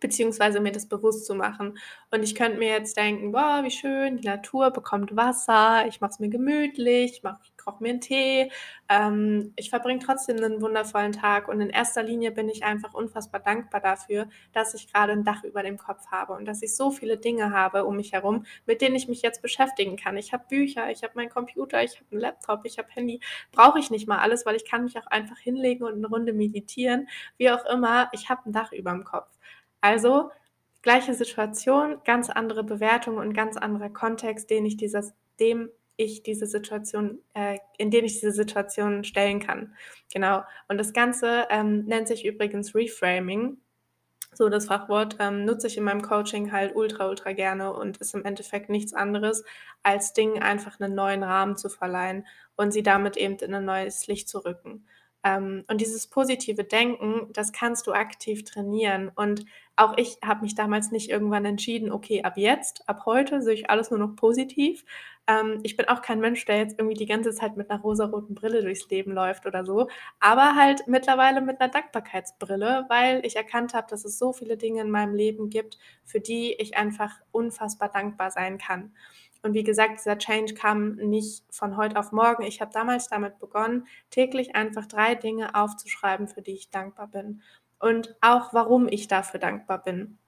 beziehungsweise 0.00 0.60
mir 0.60 0.72
das 0.72 0.86
bewusst 0.86 1.26
zu 1.26 1.34
machen. 1.34 1.78
Und 2.10 2.22
ich 2.22 2.34
könnte 2.34 2.58
mir 2.58 2.70
jetzt 2.70 2.96
denken, 2.96 3.32
boah, 3.32 3.60
wie 3.64 3.70
schön, 3.70 4.18
die 4.18 4.26
Natur 4.26 4.70
bekommt 4.70 5.16
Wasser, 5.16 5.86
ich 5.88 6.00
mache 6.00 6.12
es 6.12 6.18
mir 6.18 6.28
gemütlich, 6.28 7.22
ich, 7.22 7.56
koche 7.68 7.82
mir 7.82 7.90
einen 7.90 8.00
Tee, 8.00 8.50
ähm, 8.88 9.52
ich 9.56 9.70
verbringe 9.70 10.00
trotzdem 10.00 10.38
einen 10.38 10.62
wundervollen 10.62 11.12
Tag 11.12 11.48
und 11.48 11.60
in 11.60 11.68
erster 11.70 12.02
Linie 12.02 12.30
bin 12.30 12.48
ich 12.48 12.64
einfach 12.64 12.94
unfassbar 12.94 13.40
dankbar 13.40 13.80
dafür, 13.80 14.28
dass 14.52 14.72
ich 14.74 14.90
gerade 14.90 15.12
ein 15.12 15.24
Dach 15.24 15.44
über 15.44 15.62
dem 15.62 15.76
Kopf 15.76 16.06
habe 16.10 16.32
und 16.32 16.46
dass 16.46 16.62
ich 16.62 16.74
so 16.74 16.90
viele 16.90 17.18
Dinge 17.18 17.52
habe 17.52 17.84
um 17.84 17.96
mich 17.96 18.12
herum, 18.12 18.46
mit 18.66 18.80
denen 18.80 18.96
ich 18.96 19.08
mich 19.08 19.20
jetzt 19.22 19.42
beschäftigen 19.42 19.96
kann. 19.96 20.16
Ich 20.16 20.32
habe 20.32 20.44
Bücher, 20.48 20.90
ich 20.90 21.02
habe 21.02 21.12
meinen 21.16 21.28
Computer, 21.28 21.82
ich 21.82 21.96
habe 21.96 22.06
einen 22.12 22.20
Laptop, 22.20 22.60
ich 22.64 22.78
habe 22.78 22.88
Handy, 22.92 23.20
brauche 23.52 23.78
ich 23.78 23.90
nicht 23.90 24.08
mal 24.08 24.18
alles, 24.18 24.46
weil 24.46 24.56
ich 24.56 24.64
kann 24.64 24.84
mich 24.84 24.98
auch 24.98 25.06
einfach 25.06 25.38
hinlegen 25.38 25.84
und 25.84 25.94
eine 25.94 26.06
Runde 26.06 26.32
meditieren, 26.32 27.08
wie 27.36 27.50
auch 27.50 27.64
immer, 27.66 28.08
ich 28.12 28.30
habe 28.30 28.48
ein 28.48 28.52
Dach 28.52 28.72
über 28.72 28.92
dem 28.92 29.04
Kopf. 29.04 29.28
Also 29.80 30.30
gleiche 30.82 31.14
Situation, 31.14 31.98
ganz 32.04 32.30
andere 32.30 32.64
Bewertung 32.64 33.16
und 33.18 33.32
ganz 33.32 33.56
anderer 33.56 33.90
Kontext, 33.90 34.50
den 34.50 34.66
ich 34.66 34.76
dieses, 34.76 35.12
dem 35.40 35.70
ich 35.96 36.22
diese 36.22 36.46
Situation, 36.46 37.18
äh, 37.34 37.58
in 37.76 37.90
den 37.90 38.04
ich 38.04 38.14
diese 38.14 38.32
Situation 38.32 39.04
stellen 39.04 39.40
kann. 39.40 39.74
Genau. 40.12 40.42
Und 40.68 40.78
das 40.78 40.92
Ganze 40.92 41.46
ähm, 41.50 41.84
nennt 41.86 42.08
sich 42.08 42.24
übrigens 42.24 42.74
Reframing. 42.74 43.58
So, 44.32 44.48
das 44.48 44.66
Fachwort 44.66 45.16
ähm, 45.18 45.44
nutze 45.44 45.66
ich 45.66 45.76
in 45.76 45.84
meinem 45.84 46.02
Coaching 46.02 46.52
halt 46.52 46.76
ultra, 46.76 47.08
ultra 47.08 47.32
gerne 47.32 47.72
und 47.72 47.96
ist 47.96 48.14
im 48.14 48.24
Endeffekt 48.24 48.70
nichts 48.70 48.94
anderes, 48.94 49.42
als 49.82 50.12
Dingen 50.12 50.40
einfach 50.40 50.78
einen 50.78 50.94
neuen 50.94 51.24
Rahmen 51.24 51.56
zu 51.56 51.68
verleihen 51.68 52.26
und 52.54 52.72
sie 52.72 52.84
damit 52.84 53.16
eben 53.16 53.36
in 53.38 53.54
ein 53.54 53.64
neues 53.64 54.06
Licht 54.06 54.28
zu 54.28 54.38
rücken. 54.44 54.86
Ähm, 55.28 55.64
und 55.68 55.80
dieses 55.80 56.06
positive 56.06 56.64
Denken, 56.64 57.32
das 57.32 57.52
kannst 57.52 57.86
du 57.86 57.92
aktiv 57.92 58.44
trainieren. 58.44 59.10
Und 59.14 59.44
auch 59.76 59.94
ich 59.98 60.18
habe 60.24 60.42
mich 60.42 60.54
damals 60.54 60.90
nicht 60.90 61.10
irgendwann 61.10 61.44
entschieden, 61.44 61.92
okay, 61.92 62.22
ab 62.22 62.36
jetzt, 62.36 62.88
ab 62.88 63.02
heute 63.06 63.42
sehe 63.42 63.54
ich 63.54 63.70
alles 63.70 63.90
nur 63.90 64.00
noch 64.00 64.16
positiv. 64.16 64.84
Ähm, 65.26 65.60
ich 65.62 65.76
bin 65.76 65.86
auch 65.88 66.00
kein 66.02 66.20
Mensch, 66.20 66.44
der 66.46 66.58
jetzt 66.58 66.78
irgendwie 66.78 66.96
die 66.96 67.06
ganze 67.06 67.32
Zeit 67.34 67.56
mit 67.56 67.70
einer 67.70 67.80
rosaroten 67.80 68.34
Brille 68.34 68.62
durchs 68.62 68.88
Leben 68.88 69.12
läuft 69.12 69.44
oder 69.46 69.64
so, 69.64 69.88
aber 70.20 70.56
halt 70.56 70.86
mittlerweile 70.88 71.40
mit 71.42 71.60
einer 71.60 71.70
Dankbarkeitsbrille, 71.70 72.86
weil 72.88 73.24
ich 73.26 73.36
erkannt 73.36 73.74
habe, 73.74 73.86
dass 73.90 74.04
es 74.06 74.18
so 74.18 74.32
viele 74.32 74.56
Dinge 74.56 74.80
in 74.80 74.90
meinem 74.90 75.14
Leben 75.14 75.50
gibt, 75.50 75.78
für 76.04 76.20
die 76.20 76.54
ich 76.54 76.76
einfach 76.78 77.12
unfassbar 77.32 77.90
dankbar 77.90 78.30
sein 78.30 78.56
kann. 78.58 78.92
Und 79.42 79.54
wie 79.54 79.64
gesagt, 79.64 79.98
dieser 79.98 80.18
Change 80.18 80.54
kam 80.54 80.96
nicht 80.96 81.44
von 81.50 81.76
heute 81.76 81.98
auf 81.98 82.12
morgen. 82.12 82.42
Ich 82.42 82.60
habe 82.60 82.72
damals 82.72 83.08
damit 83.08 83.38
begonnen, 83.38 83.86
täglich 84.10 84.56
einfach 84.56 84.86
drei 84.86 85.14
Dinge 85.14 85.54
aufzuschreiben, 85.54 86.28
für 86.28 86.42
die 86.42 86.52
ich 86.52 86.70
dankbar 86.70 87.06
bin. 87.08 87.42
Und 87.78 88.16
auch, 88.20 88.52
warum 88.52 88.88
ich 88.88 89.06
dafür 89.06 89.38
dankbar 89.38 89.82
bin. 89.82 90.18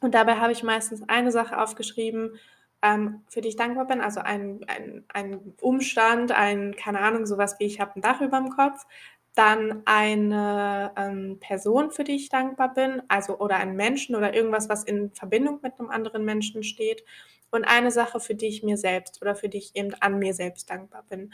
Und 0.00 0.14
dabei 0.14 0.36
habe 0.36 0.52
ich 0.52 0.62
meistens 0.62 1.02
eine 1.08 1.32
Sache 1.32 1.58
aufgeschrieben, 1.58 2.38
ähm, 2.82 3.22
für 3.28 3.40
die 3.40 3.48
ich 3.48 3.56
dankbar 3.56 3.86
bin, 3.86 4.00
also 4.00 4.20
ein, 4.20 4.60
ein, 4.66 5.04
ein 5.12 5.54
Umstand, 5.60 6.32
ein, 6.32 6.74
keine 6.76 7.00
Ahnung, 7.00 7.26
sowas 7.26 7.56
wie 7.58 7.64
ich 7.64 7.80
habe 7.80 7.96
ein 7.96 8.02
Dach 8.02 8.20
über 8.20 8.38
dem 8.38 8.50
Kopf, 8.50 8.86
dann 9.34 9.82
eine 9.84 10.92
ähm, 10.96 11.38
Person, 11.40 11.90
für 11.90 12.04
die 12.04 12.16
ich 12.16 12.30
dankbar 12.30 12.74
bin, 12.74 13.02
also 13.08 13.38
oder 13.38 13.56
einen 13.56 13.76
Menschen 13.76 14.16
oder 14.16 14.34
irgendwas, 14.34 14.68
was 14.68 14.84
in 14.84 15.12
Verbindung 15.12 15.60
mit 15.62 15.78
einem 15.78 15.90
anderen 15.90 16.24
Menschen 16.24 16.62
steht 16.62 17.04
und 17.50 17.64
eine 17.64 17.90
Sache, 17.90 18.20
für 18.20 18.34
die 18.34 18.46
ich 18.46 18.62
mir 18.62 18.76
selbst 18.76 19.20
oder 19.22 19.34
für 19.34 19.48
die 19.48 19.58
ich 19.58 19.76
eben 19.76 19.94
an 20.00 20.18
mir 20.18 20.34
selbst 20.34 20.70
dankbar 20.70 21.04
bin. 21.08 21.32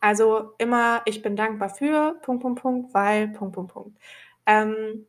Also 0.00 0.52
immer, 0.58 1.02
ich 1.06 1.22
bin 1.22 1.36
dankbar 1.36 1.70
für 1.70 2.14
Punkt, 2.22 2.42
Punkt, 2.42 2.62
Punkt, 2.62 2.94
weil 2.94 3.28
Punkt, 3.28 3.54
Punkt, 3.54 3.72
Punkt. 3.72 3.98
Ähm, 4.46 5.06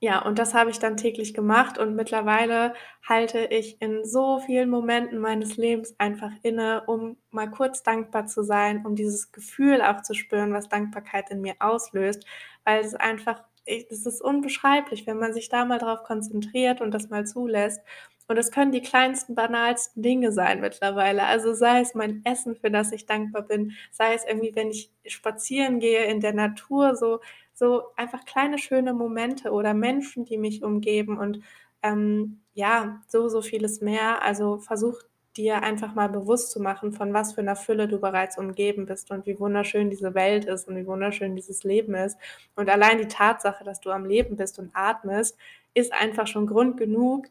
ja, 0.00 0.22
und 0.22 0.38
das 0.38 0.54
habe 0.54 0.70
ich 0.70 0.78
dann 0.78 0.96
täglich 0.96 1.34
gemacht 1.34 1.76
und 1.76 1.96
mittlerweile 1.96 2.72
halte 3.08 3.46
ich 3.46 3.82
in 3.82 4.04
so 4.04 4.38
vielen 4.38 4.70
Momenten 4.70 5.18
meines 5.18 5.56
Lebens 5.56 5.96
einfach 5.98 6.30
inne, 6.42 6.84
um 6.86 7.16
mal 7.30 7.50
kurz 7.50 7.82
dankbar 7.82 8.26
zu 8.26 8.44
sein, 8.44 8.86
um 8.86 8.94
dieses 8.94 9.32
Gefühl 9.32 9.82
auch 9.82 10.02
zu 10.02 10.14
spüren, 10.14 10.52
was 10.52 10.68
Dankbarkeit 10.68 11.30
in 11.30 11.40
mir 11.40 11.56
auslöst, 11.58 12.24
weil 12.64 12.84
es 12.84 12.94
einfach, 12.94 13.42
es 13.64 14.06
ist 14.06 14.22
unbeschreiblich, 14.22 15.04
wenn 15.08 15.18
man 15.18 15.32
sich 15.34 15.48
da 15.48 15.64
mal 15.64 15.78
drauf 15.78 16.04
konzentriert 16.04 16.80
und 16.80 16.92
das 16.92 17.10
mal 17.10 17.26
zulässt. 17.26 17.80
Und 18.28 18.36
es 18.36 18.50
können 18.50 18.72
die 18.72 18.82
kleinsten, 18.82 19.34
banalsten 19.34 20.02
Dinge 20.02 20.32
sein 20.32 20.60
mittlerweile. 20.60 21.24
Also 21.24 21.54
sei 21.54 21.80
es 21.80 21.94
mein 21.94 22.22
Essen, 22.24 22.56
für 22.56 22.70
das 22.70 22.92
ich 22.92 23.06
dankbar 23.06 23.42
bin, 23.42 23.72
sei 23.90 24.14
es 24.14 24.24
irgendwie, 24.24 24.54
wenn 24.54 24.70
ich 24.70 24.90
spazieren 25.06 25.80
gehe 25.80 26.04
in 26.04 26.20
der 26.20 26.34
Natur, 26.34 26.94
so 26.94 27.20
so 27.58 27.82
einfach 27.96 28.24
kleine 28.24 28.56
schöne 28.58 28.94
Momente 28.94 29.50
oder 29.50 29.74
Menschen, 29.74 30.24
die 30.24 30.38
mich 30.38 30.62
umgeben 30.62 31.18
und 31.18 31.40
ähm, 31.82 32.40
ja, 32.54 33.00
so, 33.08 33.28
so 33.28 33.42
vieles 33.42 33.80
mehr. 33.80 34.22
Also 34.22 34.58
versuch 34.58 35.02
dir 35.36 35.62
einfach 35.62 35.94
mal 35.94 36.08
bewusst 36.08 36.52
zu 36.52 36.60
machen, 36.60 36.92
von 36.92 37.12
was 37.12 37.32
für 37.32 37.40
einer 37.40 37.56
Fülle 37.56 37.88
du 37.88 37.98
bereits 37.98 38.38
umgeben 38.38 38.86
bist 38.86 39.10
und 39.10 39.26
wie 39.26 39.38
wunderschön 39.38 39.90
diese 39.90 40.14
Welt 40.14 40.44
ist 40.44 40.68
und 40.68 40.76
wie 40.76 40.86
wunderschön 40.86 41.34
dieses 41.36 41.64
Leben 41.64 41.94
ist. 41.94 42.16
Und 42.54 42.68
allein 42.70 42.98
die 42.98 43.08
Tatsache, 43.08 43.64
dass 43.64 43.80
du 43.80 43.90
am 43.90 44.04
Leben 44.04 44.36
bist 44.36 44.58
und 44.58 44.70
atmest, 44.74 45.36
ist 45.74 45.92
einfach 45.92 46.26
schon 46.26 46.46
Grund 46.46 46.76
genug, 46.76 47.26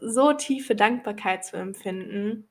so 0.00 0.32
tiefe 0.32 0.74
Dankbarkeit 0.74 1.44
zu 1.44 1.56
empfinden. 1.56 2.48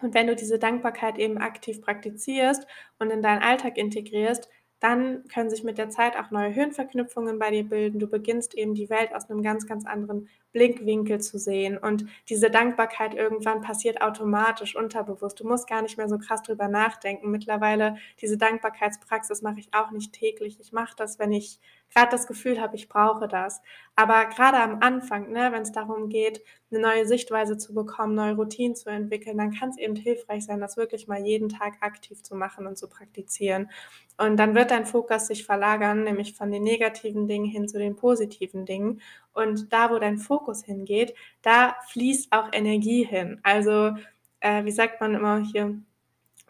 Und 0.00 0.14
wenn 0.14 0.26
du 0.26 0.36
diese 0.36 0.58
Dankbarkeit 0.58 1.18
eben 1.18 1.38
aktiv 1.38 1.80
praktizierst 1.80 2.66
und 2.98 3.10
in 3.10 3.22
deinen 3.22 3.42
Alltag 3.42 3.78
integrierst, 3.78 4.48
dann 4.84 5.26
können 5.28 5.48
sich 5.48 5.64
mit 5.64 5.78
der 5.78 5.88
Zeit 5.88 6.14
auch 6.14 6.30
neue 6.30 6.50
Hirnverknüpfungen 6.50 7.38
bei 7.38 7.50
dir 7.50 7.64
bilden. 7.66 7.98
Du 7.98 8.06
beginnst 8.06 8.54
eben 8.54 8.74
die 8.74 8.90
Welt 8.90 9.14
aus 9.14 9.30
einem 9.30 9.42
ganz, 9.42 9.66
ganz 9.66 9.86
anderen 9.86 10.28
Blickwinkel 10.52 11.22
zu 11.22 11.38
sehen. 11.38 11.78
Und 11.78 12.04
diese 12.28 12.50
Dankbarkeit 12.50 13.14
irgendwann 13.14 13.62
passiert 13.62 14.02
automatisch, 14.02 14.76
unterbewusst. 14.76 15.40
Du 15.40 15.48
musst 15.48 15.68
gar 15.68 15.80
nicht 15.80 15.96
mehr 15.96 16.10
so 16.10 16.18
krass 16.18 16.42
drüber 16.42 16.68
nachdenken. 16.68 17.30
Mittlerweile, 17.30 17.96
diese 18.20 18.36
Dankbarkeitspraxis 18.36 19.40
mache 19.40 19.60
ich 19.60 19.72
auch 19.72 19.90
nicht 19.90 20.12
täglich. 20.12 20.60
Ich 20.60 20.72
mache 20.72 20.94
das, 20.98 21.18
wenn 21.18 21.32
ich 21.32 21.60
gerade 21.94 22.10
das 22.10 22.26
Gefühl 22.26 22.60
habe, 22.60 22.76
ich 22.76 22.88
brauche 22.88 23.28
das. 23.28 23.62
Aber 23.96 24.26
gerade 24.26 24.58
am 24.58 24.80
Anfang, 24.80 25.30
ne, 25.30 25.52
wenn 25.52 25.62
es 25.62 25.72
darum 25.72 26.08
geht, 26.08 26.42
eine 26.70 26.80
neue 26.80 27.06
Sichtweise 27.06 27.56
zu 27.56 27.74
bekommen, 27.74 28.14
neue 28.14 28.34
Routinen 28.34 28.74
zu 28.74 28.90
entwickeln, 28.90 29.38
dann 29.38 29.52
kann 29.52 29.70
es 29.70 29.78
eben 29.78 29.94
hilfreich 29.94 30.44
sein, 30.44 30.60
das 30.60 30.76
wirklich 30.76 31.06
mal 31.06 31.24
jeden 31.24 31.48
Tag 31.48 31.74
aktiv 31.80 32.22
zu 32.22 32.34
machen 32.34 32.66
und 32.66 32.76
zu 32.76 32.88
praktizieren. 32.88 33.70
Und 34.18 34.36
dann 34.36 34.54
wird 34.54 34.70
dein 34.70 34.86
Fokus 34.86 35.26
sich 35.28 35.44
verlagern, 35.44 36.04
nämlich 36.04 36.34
von 36.34 36.50
den 36.50 36.62
negativen 36.64 37.28
Dingen 37.28 37.46
hin 37.46 37.68
zu 37.68 37.78
den 37.78 37.96
positiven 37.96 38.66
Dingen. 38.66 39.00
Und 39.32 39.72
da, 39.72 39.90
wo 39.90 39.98
dein 39.98 40.18
Fokus 40.18 40.64
hingeht, 40.64 41.14
da 41.42 41.76
fließt 41.88 42.32
auch 42.32 42.48
Energie 42.52 43.04
hin. 43.04 43.40
Also, 43.42 43.92
äh, 44.40 44.64
wie 44.64 44.70
sagt 44.72 45.00
man 45.00 45.14
immer 45.14 45.38
hier, 45.38 45.78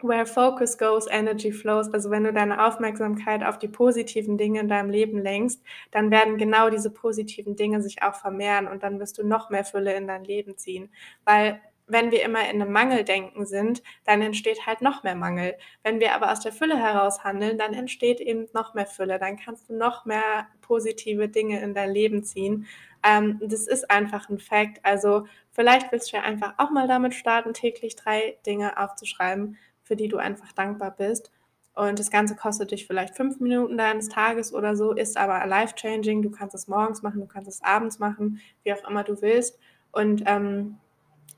Where 0.01 0.25
focus 0.25 0.77
goes, 0.77 1.07
energy 1.09 1.51
flows. 1.51 1.91
Also 1.93 2.09
wenn 2.09 2.25
du 2.25 2.33
deine 2.33 2.65
Aufmerksamkeit 2.65 3.43
auf 3.43 3.57
die 3.57 3.69
positiven 3.69 4.37
Dinge 4.37 4.59
in 4.59 4.67
deinem 4.67 4.89
Leben 4.89 5.19
lenkst, 5.19 5.63
dann 5.91 6.11
werden 6.11 6.37
genau 6.37 6.69
diese 6.69 6.91
positiven 6.91 7.55
Dinge 7.55 7.81
sich 7.81 8.03
auch 8.03 8.15
vermehren 8.15 8.67
und 8.67 8.83
dann 8.83 8.99
wirst 8.99 9.17
du 9.17 9.25
noch 9.25 9.49
mehr 9.49 9.63
Fülle 9.63 9.95
in 9.95 10.07
dein 10.07 10.25
Leben 10.25 10.57
ziehen. 10.57 10.89
Weil 11.23 11.61
wenn 11.87 12.11
wir 12.11 12.23
immer 12.23 12.41
in 12.49 12.61
einem 12.61 12.71
Mangeldenken 12.71 13.45
sind, 13.45 13.83
dann 14.05 14.21
entsteht 14.21 14.65
halt 14.65 14.81
noch 14.81 15.03
mehr 15.03 15.15
Mangel. 15.15 15.55
Wenn 15.83 15.99
wir 15.99 16.13
aber 16.13 16.31
aus 16.31 16.39
der 16.39 16.51
Fülle 16.51 16.77
heraus 16.77 17.23
handeln, 17.23 17.57
dann 17.57 17.73
entsteht 17.73 18.19
eben 18.19 18.47
noch 18.53 18.73
mehr 18.73 18.87
Fülle. 18.87 19.19
Dann 19.19 19.37
kannst 19.37 19.69
du 19.69 19.75
noch 19.75 20.05
mehr 20.05 20.47
positive 20.61 21.29
Dinge 21.29 21.61
in 21.61 21.73
dein 21.73 21.91
Leben 21.91 22.23
ziehen. 22.23 22.67
Ähm, 23.03 23.39
das 23.43 23.67
ist 23.67 23.91
einfach 23.91 24.29
ein 24.29 24.39
Fakt. 24.39 24.79
Also 24.83 25.27
vielleicht 25.51 25.91
willst 25.91 26.11
du 26.11 26.17
ja 26.17 26.23
einfach 26.23 26.55
auch 26.57 26.71
mal 26.71 26.87
damit 26.87 27.13
starten, 27.13 27.53
täglich 27.53 27.95
drei 27.95 28.37
Dinge 28.45 28.77
aufzuschreiben, 28.79 29.57
für 29.85 29.95
die 29.95 30.09
du 30.09 30.17
einfach 30.17 30.51
dankbar 30.51 30.91
bist. 30.91 31.31
Und 31.73 31.99
das 31.99 32.09
Ganze 32.09 32.35
kostet 32.35 32.71
dich 32.71 32.87
vielleicht 32.87 33.15
fünf 33.15 33.39
Minuten 33.39 33.77
deines 33.77 34.09
Tages 34.09 34.53
oder 34.53 34.75
so, 34.75 34.93
ist 34.93 35.17
aber 35.17 35.45
life-changing. 35.45 36.21
Du 36.21 36.31
kannst 36.31 36.55
es 36.55 36.67
morgens 36.67 37.01
machen, 37.01 37.21
du 37.21 37.27
kannst 37.27 37.47
es 37.47 37.63
abends 37.63 37.99
machen, 37.99 38.39
wie 38.63 38.73
auch 38.73 38.89
immer 38.89 39.03
du 39.03 39.21
willst. 39.21 39.59
Und 39.91 40.23
ähm, 40.25 40.77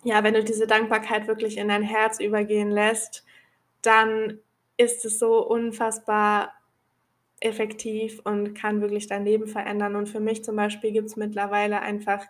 ja, 0.04 0.24
wenn 0.24 0.34
du 0.34 0.44
diese 0.44 0.68
Dankbarkeit 0.68 1.28
wirklich 1.28 1.58
in 1.58 1.68
dein 1.68 1.84
Herz 1.84 2.20
übergehen 2.20 2.70
lässt, 2.70 3.26
dann 3.82 4.40
ist 4.78 5.06
es 5.06 5.20
so 5.20 5.46
unfassbar 5.46 6.54
effektiv 7.40 8.22
und 8.24 8.54
kann 8.54 8.82
wirklich 8.82 9.08
dein 9.08 9.26
Leben 9.26 9.48
verändern. 9.48 9.96
Und 9.96 10.08
für 10.08 10.20
mich 10.20 10.44
zum 10.44 10.56
Beispiel 10.56 10.92
gibt 10.92 11.08
es 11.08 11.16
mittlerweile 11.16 11.82
einfach 11.82 12.26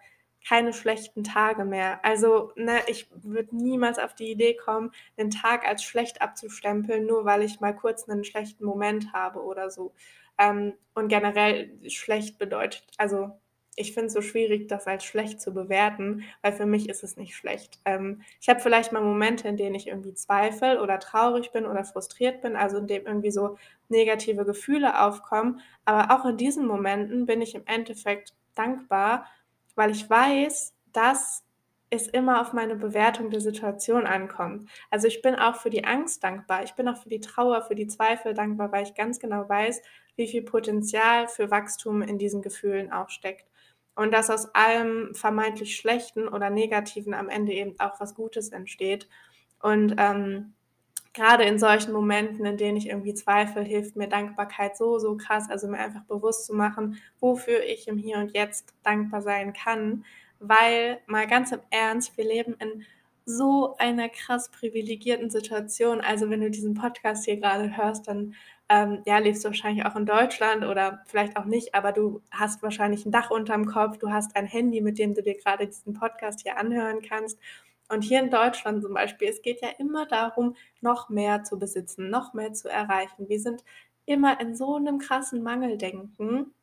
keine 0.45 0.73
schlechten 0.73 1.23
Tage 1.23 1.65
mehr. 1.65 2.03
Also, 2.03 2.51
ne, 2.55 2.79
ich 2.87 3.09
würde 3.11 3.55
niemals 3.55 3.99
auf 3.99 4.15
die 4.15 4.31
Idee 4.31 4.55
kommen, 4.55 4.91
den 5.17 5.29
Tag 5.29 5.67
als 5.67 5.83
schlecht 5.83 6.21
abzustempeln, 6.21 7.05
nur 7.05 7.25
weil 7.25 7.43
ich 7.43 7.59
mal 7.59 7.75
kurz 7.75 8.07
einen 8.07 8.23
schlechten 8.23 8.65
Moment 8.65 9.13
habe 9.13 9.43
oder 9.43 9.69
so. 9.69 9.93
Ähm, 10.37 10.73
und 10.93 11.09
generell 11.09 11.71
schlecht 11.89 12.37
bedeutet, 12.37 12.85
also 12.97 13.31
ich 13.79 13.93
finde 13.93 14.07
es 14.07 14.13
so 14.13 14.21
schwierig, 14.21 14.67
das 14.67 14.87
als 14.87 15.05
schlecht 15.05 15.39
zu 15.39 15.53
bewerten, 15.53 16.23
weil 16.41 16.51
für 16.51 16.65
mich 16.65 16.89
ist 16.89 17.03
es 17.03 17.15
nicht 17.15 17.35
schlecht. 17.35 17.79
Ähm, 17.85 18.23
ich 18.41 18.49
habe 18.49 18.59
vielleicht 18.59 18.91
mal 18.91 19.03
Momente, 19.03 19.47
in 19.47 19.55
denen 19.55 19.75
ich 19.75 19.87
irgendwie 19.87 20.15
zweifle 20.15 20.81
oder 20.81 20.99
traurig 20.99 21.51
bin 21.51 21.65
oder 21.65 21.83
frustriert 21.83 22.41
bin, 22.41 22.55
also 22.55 22.77
in 22.79 22.87
dem 22.87 23.05
irgendwie 23.05 23.31
so 23.31 23.57
negative 23.87 24.45
Gefühle 24.45 24.99
aufkommen. 24.99 25.61
Aber 25.85 26.13
auch 26.13 26.25
in 26.25 26.37
diesen 26.37 26.65
Momenten 26.65 27.27
bin 27.27 27.41
ich 27.41 27.53
im 27.53 27.67
Endeffekt 27.67 28.33
dankbar, 28.55 29.27
weil 29.77 29.91
ich 29.91 30.09
weiß, 30.09 30.73
dass 30.91 31.43
es 31.89 32.07
immer 32.07 32.41
auf 32.41 32.51
meine 32.51 32.75
Bewertung 32.75 33.29
der 33.29 33.39
Situation 33.39 34.05
ankommt. 34.05 34.69
Also 34.89 35.07
ich 35.07 35.21
bin 35.21 35.35
auch 35.35 35.55
für 35.55 35.69
die 35.69 35.85
Angst 35.85 36.23
dankbar, 36.23 36.63
ich 36.63 36.73
bin 36.73 36.89
auch 36.89 36.97
für 36.97 37.09
die 37.09 37.21
Trauer, 37.21 37.61
für 37.61 37.75
die 37.75 37.87
Zweifel 37.87 38.33
dankbar, 38.33 38.71
weil 38.73 38.83
ich 38.83 38.93
ganz 38.93 39.19
genau 39.19 39.47
weiß, 39.47 39.81
wie 40.17 40.27
viel 40.27 40.41
Potenzial 40.41 41.27
für 41.29 41.49
Wachstum 41.49 42.01
in 42.01 42.17
diesen 42.17 42.41
Gefühlen 42.41 42.91
auch 42.91 43.09
steckt. 43.09 43.45
Und 43.95 44.13
dass 44.13 44.29
aus 44.29 44.53
allem 44.53 45.15
vermeintlich 45.15 45.75
Schlechten 45.77 46.27
oder 46.27 46.49
Negativen 46.49 47.13
am 47.13 47.29
Ende 47.29 47.53
eben 47.53 47.79
auch 47.79 47.99
was 47.99 48.13
Gutes 48.15 48.49
entsteht. 48.49 49.07
Und 49.59 49.95
ähm, 49.97 50.53
gerade 51.17 51.43
in 51.43 51.59
solchen 51.59 51.91
Momenten, 51.91 52.45
in 52.45 52.57
denen 52.57 52.77
ich 52.77 52.87
irgendwie 52.87 53.13
zweifle, 53.13 53.63
hilft 53.63 53.95
mir 53.95 54.07
Dankbarkeit 54.07 54.77
so, 54.77 54.99
so 54.99 55.17
krass. 55.17 55.49
Also 55.49 55.67
mir 55.67 55.79
einfach 55.79 56.03
bewusst 56.03 56.45
zu 56.45 56.53
machen, 56.53 57.01
wofür 57.19 57.63
ich 57.63 57.87
im 57.87 57.97
Hier 57.97 58.17
und 58.17 58.33
Jetzt 58.33 58.73
dankbar 58.83 59.21
sein 59.21 59.51
kann. 59.53 60.05
Weil 60.39 60.99
mal 61.07 61.27
ganz 61.27 61.51
im 61.51 61.59
Ernst, 61.71 62.15
wir 62.17 62.25
leben 62.25 62.55
in 62.59 62.85
so 63.25 63.75
einer 63.77 64.09
krass 64.09 64.49
privilegierten 64.51 65.29
Situation. 65.29 66.01
Also 66.01 66.29
wenn 66.29 66.41
du 66.41 66.51
diesen 66.51 66.75
Podcast 66.75 67.25
hier 67.25 67.37
gerade 67.37 67.75
hörst, 67.75 68.07
dann 68.07 68.35
ähm, 68.69 69.01
ja, 69.05 69.17
lebst 69.17 69.43
du 69.43 69.49
wahrscheinlich 69.49 69.85
auch 69.85 69.95
in 69.95 70.05
Deutschland 70.05 70.63
oder 70.65 71.03
vielleicht 71.07 71.35
auch 71.35 71.45
nicht, 71.45 71.73
aber 71.73 71.93
du 71.93 72.21
hast 72.31 72.61
wahrscheinlich 72.63 73.05
ein 73.05 73.11
Dach 73.11 73.31
unterm 73.31 73.65
Kopf, 73.65 73.97
du 73.97 74.11
hast 74.11 74.35
ein 74.35 74.45
Handy, 74.45 74.81
mit 74.81 74.99
dem 74.99 75.13
du 75.13 75.23
dir 75.23 75.35
gerade 75.35 75.67
diesen 75.67 75.93
Podcast 75.93 76.41
hier 76.43 76.57
anhören 76.57 77.01
kannst 77.01 77.39
und 77.89 78.03
hier 78.03 78.19
in 78.19 78.29
Deutschland 78.29 78.83
zum 78.83 78.93
Beispiel, 78.93 79.29
es 79.29 79.41
geht 79.41 79.61
ja 79.61 79.69
immer 79.79 80.05
darum, 80.05 80.55
noch 80.81 81.09
mehr 81.09 81.43
zu 81.43 81.57
besitzen, 81.57 82.09
noch 82.09 82.33
mehr 82.33 82.53
zu 82.53 82.69
erreichen. 82.69 83.29
Wir 83.29 83.39
sind 83.39 83.63
immer 84.05 84.39
in 84.39 84.55
so 84.55 84.75
einem 84.75 84.99
krassen 84.99 85.43
Mangeldenken 85.43 86.53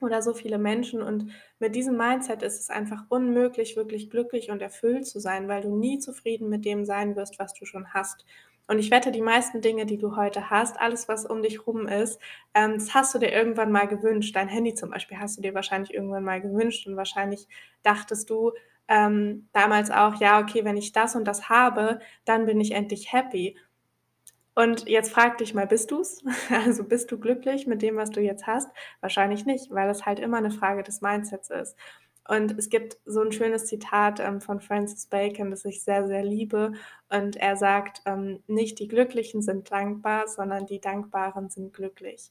oder 0.00 0.22
so 0.22 0.34
viele 0.34 0.58
Menschen 0.58 1.02
und 1.02 1.30
mit 1.58 1.74
diesem 1.74 1.96
Mindset 1.96 2.42
ist 2.42 2.60
es 2.60 2.70
einfach 2.70 3.04
unmöglich, 3.08 3.76
wirklich 3.76 4.10
glücklich 4.10 4.50
und 4.50 4.60
erfüllt 4.60 5.06
zu 5.06 5.20
sein, 5.20 5.48
weil 5.48 5.62
du 5.62 5.74
nie 5.74 5.98
zufrieden 5.98 6.48
mit 6.48 6.64
dem 6.64 6.84
sein 6.84 7.16
wirst, 7.16 7.38
was 7.38 7.54
du 7.54 7.64
schon 7.64 7.92
hast. 7.94 8.24
Und 8.66 8.78
ich 8.78 8.90
wette, 8.90 9.12
die 9.12 9.20
meisten 9.20 9.60
Dinge, 9.60 9.84
die 9.84 9.98
du 9.98 10.16
heute 10.16 10.48
hast, 10.50 10.80
alles, 10.80 11.06
was 11.06 11.26
um 11.26 11.42
dich 11.42 11.66
rum 11.66 11.86
ist, 11.86 12.18
ähm, 12.54 12.74
das 12.74 12.94
hast 12.94 13.14
du 13.14 13.18
dir 13.18 13.30
irgendwann 13.30 13.70
mal 13.70 13.86
gewünscht. 13.86 14.34
Dein 14.34 14.48
Handy 14.48 14.74
zum 14.74 14.90
Beispiel 14.90 15.18
hast 15.18 15.36
du 15.36 15.42
dir 15.42 15.54
wahrscheinlich 15.54 15.92
irgendwann 15.92 16.24
mal 16.24 16.40
gewünscht 16.40 16.86
und 16.86 16.96
wahrscheinlich 16.96 17.46
dachtest 17.82 18.30
du, 18.30 18.52
ähm, 18.88 19.48
damals 19.52 19.90
auch, 19.90 20.16
ja, 20.20 20.40
okay, 20.40 20.64
wenn 20.64 20.76
ich 20.76 20.92
das 20.92 21.16
und 21.16 21.24
das 21.26 21.48
habe, 21.48 22.00
dann 22.24 22.46
bin 22.46 22.60
ich 22.60 22.72
endlich 22.72 23.12
happy. 23.12 23.56
Und 24.54 24.88
jetzt 24.88 25.10
frag 25.12 25.38
dich 25.38 25.54
mal, 25.54 25.66
bist 25.66 25.90
du's? 25.90 26.22
Also 26.50 26.84
bist 26.84 27.10
du 27.10 27.18
glücklich 27.18 27.66
mit 27.66 27.82
dem, 27.82 27.96
was 27.96 28.10
du 28.10 28.20
jetzt 28.20 28.46
hast? 28.46 28.68
Wahrscheinlich 29.00 29.46
nicht, 29.46 29.70
weil 29.70 29.90
es 29.90 30.06
halt 30.06 30.20
immer 30.20 30.38
eine 30.38 30.50
Frage 30.50 30.82
des 30.82 31.00
Mindsets 31.00 31.50
ist. 31.50 31.76
Und 32.26 32.58
es 32.58 32.70
gibt 32.70 32.96
so 33.04 33.20
ein 33.20 33.32
schönes 33.32 33.66
Zitat 33.66 34.18
ähm, 34.20 34.40
von 34.40 34.60
Francis 34.60 35.06
Bacon, 35.06 35.50
das 35.50 35.64
ich 35.64 35.82
sehr, 35.82 36.06
sehr 36.06 36.22
liebe. 36.22 36.72
Und 37.10 37.36
er 37.36 37.56
sagt, 37.56 38.00
ähm, 38.06 38.42
nicht 38.46 38.78
die 38.78 38.88
Glücklichen 38.88 39.42
sind 39.42 39.70
dankbar, 39.70 40.26
sondern 40.28 40.66
die 40.66 40.80
Dankbaren 40.80 41.50
sind 41.50 41.74
glücklich. 41.74 42.30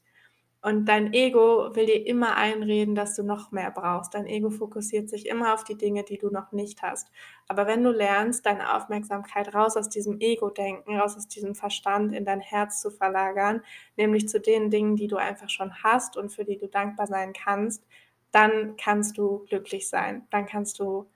Und 0.64 0.86
dein 0.86 1.12
Ego 1.12 1.76
will 1.76 1.84
dir 1.84 2.06
immer 2.06 2.38
einreden, 2.38 2.94
dass 2.94 3.14
du 3.14 3.22
noch 3.22 3.52
mehr 3.52 3.70
brauchst. 3.70 4.14
Dein 4.14 4.24
Ego 4.24 4.48
fokussiert 4.48 5.10
sich 5.10 5.28
immer 5.28 5.52
auf 5.52 5.62
die 5.62 5.76
Dinge, 5.76 6.04
die 6.04 6.16
du 6.16 6.30
noch 6.30 6.52
nicht 6.52 6.80
hast. 6.80 7.08
Aber 7.48 7.66
wenn 7.66 7.84
du 7.84 7.90
lernst, 7.90 8.46
deine 8.46 8.74
Aufmerksamkeit 8.74 9.54
raus 9.54 9.76
aus 9.76 9.90
diesem 9.90 10.20
Ego-Denken, 10.20 10.98
raus 10.98 11.18
aus 11.18 11.28
diesem 11.28 11.54
Verstand 11.54 12.14
in 12.14 12.24
dein 12.24 12.40
Herz 12.40 12.80
zu 12.80 12.90
verlagern, 12.90 13.60
nämlich 13.98 14.26
zu 14.26 14.40
den 14.40 14.70
Dingen, 14.70 14.96
die 14.96 15.06
du 15.06 15.16
einfach 15.16 15.50
schon 15.50 15.70
hast 15.82 16.16
und 16.16 16.30
für 16.30 16.46
die 16.46 16.56
du 16.56 16.66
dankbar 16.66 17.08
sein 17.08 17.34
kannst, 17.34 17.84
dann 18.32 18.78
kannst 18.78 19.18
du 19.18 19.44
glücklich 19.44 19.90
sein. 19.90 20.26
Dann 20.30 20.46
kannst 20.46 20.78
du 20.78 21.10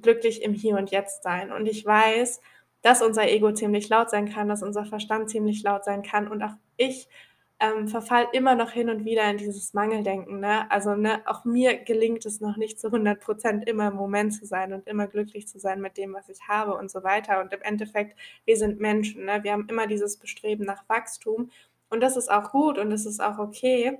glücklich 0.00 0.42
im 0.42 0.54
Hier 0.54 0.76
und 0.76 0.92
Jetzt 0.92 1.24
sein. 1.24 1.50
Und 1.50 1.66
ich 1.66 1.84
weiß, 1.84 2.40
dass 2.82 3.02
unser 3.02 3.28
Ego 3.28 3.50
ziemlich 3.50 3.88
laut 3.88 4.10
sein 4.10 4.32
kann, 4.32 4.46
dass 4.46 4.62
unser 4.62 4.84
Verstand 4.84 5.28
ziemlich 5.28 5.64
laut 5.64 5.84
sein 5.84 6.04
kann 6.04 6.28
und 6.28 6.40
auch 6.44 6.54
ich 6.76 7.08
ähm, 7.58 7.88
verfall 7.88 8.28
immer 8.32 8.54
noch 8.54 8.70
hin 8.70 8.90
und 8.90 9.04
wieder 9.04 9.28
in 9.30 9.38
dieses 9.38 9.72
Mangeldenken. 9.72 10.40
Ne? 10.40 10.70
Also 10.70 10.94
ne, 10.94 11.22
auch 11.26 11.44
mir 11.44 11.76
gelingt 11.78 12.26
es 12.26 12.40
noch 12.40 12.56
nicht 12.56 12.78
zu 12.78 12.88
100 12.88 13.20
Prozent 13.20 13.68
immer 13.68 13.88
im 13.88 13.94
Moment 13.94 14.34
zu 14.34 14.44
sein 14.46 14.72
und 14.74 14.86
immer 14.86 15.06
glücklich 15.06 15.48
zu 15.48 15.58
sein 15.58 15.80
mit 15.80 15.96
dem, 15.96 16.12
was 16.12 16.28
ich 16.28 16.48
habe 16.48 16.74
und 16.76 16.90
so 16.90 17.02
weiter. 17.02 17.40
Und 17.40 17.52
im 17.54 17.62
Endeffekt, 17.62 18.18
wir 18.44 18.56
sind 18.56 18.80
Menschen. 18.80 19.24
Ne? 19.24 19.42
Wir 19.42 19.52
haben 19.52 19.68
immer 19.68 19.86
dieses 19.86 20.18
Bestreben 20.18 20.66
nach 20.66 20.86
Wachstum 20.88 21.50
und 21.88 22.00
das 22.00 22.16
ist 22.16 22.30
auch 22.30 22.52
gut 22.52 22.78
und 22.78 22.90
das 22.90 23.06
ist 23.06 23.20
auch 23.22 23.38
okay. 23.38 23.98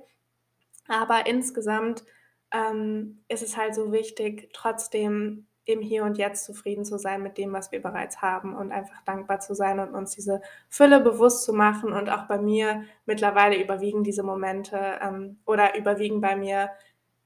Aber 0.87 1.25
insgesamt 1.25 2.03
ähm, 2.51 3.23
ist 3.27 3.43
es 3.43 3.57
halt 3.57 3.75
so 3.75 3.91
wichtig, 3.91 4.49
trotzdem 4.53 5.47
im 5.67 5.81
Hier 5.81 6.05
und 6.05 6.17
Jetzt 6.17 6.45
zufrieden 6.45 6.85
zu 6.85 6.97
sein 6.97 7.21
mit 7.21 7.37
dem, 7.37 7.51
was 7.51 7.71
wir 7.71 7.81
bereits 7.81 8.21
haben 8.21 8.55
und 8.55 8.71
einfach 8.71 9.01
dankbar 9.03 9.41
zu 9.41 9.53
sein 9.53 9.79
und 9.79 9.93
uns 9.93 10.11
diese 10.11 10.41
Fülle 10.69 11.01
bewusst 11.01 11.43
zu 11.43 11.53
machen. 11.53 11.91
Und 11.91 12.09
auch 12.09 12.25
bei 12.25 12.37
mir 12.37 12.83
mittlerweile 13.05 13.61
überwiegen 13.61 14.03
diese 14.03 14.23
Momente 14.23 14.99
ähm, 15.01 15.39
oder 15.45 15.77
überwiegen 15.77 16.21
bei 16.21 16.37
mir 16.37 16.69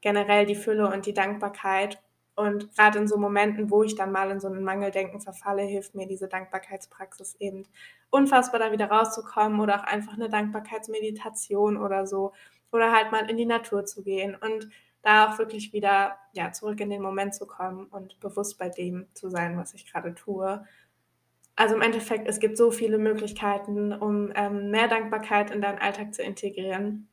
generell 0.01 0.48
die 0.48 0.55
Fülle 0.55 0.91
und 0.91 1.05
die 1.05 1.13
Dankbarkeit. 1.13 2.01
Und 2.36 2.75
gerade 2.75 2.98
in 2.98 3.07
so 3.07 3.17
Momenten, 3.17 3.69
wo 3.69 3.83
ich 3.83 3.95
dann 3.95 4.12
mal 4.12 4.31
in 4.31 4.39
so 4.39 4.48
ein 4.48 4.63
Mangeldenken 4.63 5.21
verfalle, 5.21 5.62
hilft 5.62 5.93
mir 5.93 6.07
diese 6.07 6.27
Dankbarkeitspraxis 6.27 7.36
eben 7.39 7.67
unfassbar 8.10 8.60
da 8.60 8.71
wieder 8.71 8.89
rauszukommen 8.89 9.60
oder 9.60 9.81
auch 9.81 9.83
einfach 9.83 10.13
eine 10.13 10.29
Dankbarkeitsmeditation 10.29 11.77
oder 11.77 12.07
so. 12.07 12.33
Oder 12.71 12.91
halt 12.91 13.12
mal 13.12 13.29
in 13.29 13.38
die 13.38 13.45
Natur 13.45 13.86
zu 13.86 14.01
gehen 14.01 14.36
und 14.36 14.69
da 15.01 15.29
auch 15.29 15.39
wirklich 15.39 15.74
wieder 15.74 16.17
ja, 16.34 16.51
zurück 16.51 16.79
in 16.79 16.89
den 16.89 17.01
Moment 17.01 17.34
zu 17.34 17.46
kommen 17.48 17.86
und 17.88 18.20
bewusst 18.20 18.58
bei 18.58 18.70
dem 18.70 19.08
zu 19.13 19.29
sein, 19.29 19.58
was 19.58 19.74
ich 19.74 19.91
gerade 19.91 20.13
tue. 20.13 20.65
Also 21.55 21.75
im 21.75 21.81
Endeffekt, 21.81 22.27
es 22.27 22.39
gibt 22.39 22.58
so 22.58 22.72
viele 22.72 22.98
Möglichkeiten, 22.98 23.93
um 23.93 24.31
ähm, 24.36 24.72
mehr 24.72 24.88
Dankbarkeit 24.88 25.51
in 25.51 25.62
deinen 25.62 25.79
Alltag 25.79 26.13
zu 26.13 26.22
integrieren. 26.22 27.08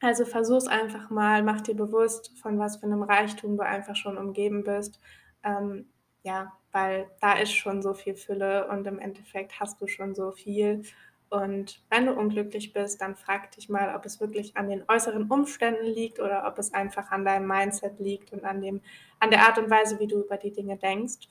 Also 0.00 0.24
versuch 0.24 0.58
es 0.58 0.66
einfach 0.68 1.10
mal, 1.10 1.42
mach 1.42 1.60
dir 1.60 1.74
bewusst, 1.74 2.36
von 2.38 2.58
was 2.58 2.76
für 2.76 2.86
einem 2.86 3.02
Reichtum 3.02 3.56
du 3.56 3.64
einfach 3.64 3.96
schon 3.96 4.16
umgeben 4.16 4.62
bist. 4.62 5.00
Ähm, 5.42 5.86
ja, 6.22 6.52
weil 6.72 7.10
da 7.20 7.32
ist 7.34 7.52
schon 7.52 7.82
so 7.82 7.94
viel 7.94 8.14
Fülle 8.14 8.68
und 8.68 8.86
im 8.86 8.98
Endeffekt 8.98 9.58
hast 9.58 9.80
du 9.80 9.86
schon 9.88 10.14
so 10.14 10.30
viel. 10.30 10.82
Und 11.30 11.80
wenn 11.90 12.06
du 12.06 12.12
unglücklich 12.12 12.72
bist, 12.72 13.02
dann 13.02 13.14
frag 13.14 13.50
dich 13.52 13.68
mal, 13.68 13.94
ob 13.94 14.06
es 14.06 14.20
wirklich 14.20 14.56
an 14.56 14.68
den 14.68 14.84
äußeren 14.88 15.30
Umständen 15.30 15.84
liegt 15.84 16.20
oder 16.20 16.46
ob 16.46 16.58
es 16.58 16.72
einfach 16.72 17.10
an 17.10 17.24
deinem 17.24 17.46
Mindset 17.46 17.98
liegt 17.98 18.32
und 18.32 18.44
an, 18.44 18.62
dem, 18.62 18.80
an 19.20 19.30
der 19.30 19.42
Art 19.42 19.58
und 19.58 19.68
Weise, 19.68 19.98
wie 20.00 20.06
du 20.06 20.20
über 20.20 20.38
die 20.38 20.52
Dinge 20.52 20.78
denkst. 20.78 21.28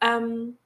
Ähm, 0.00 0.56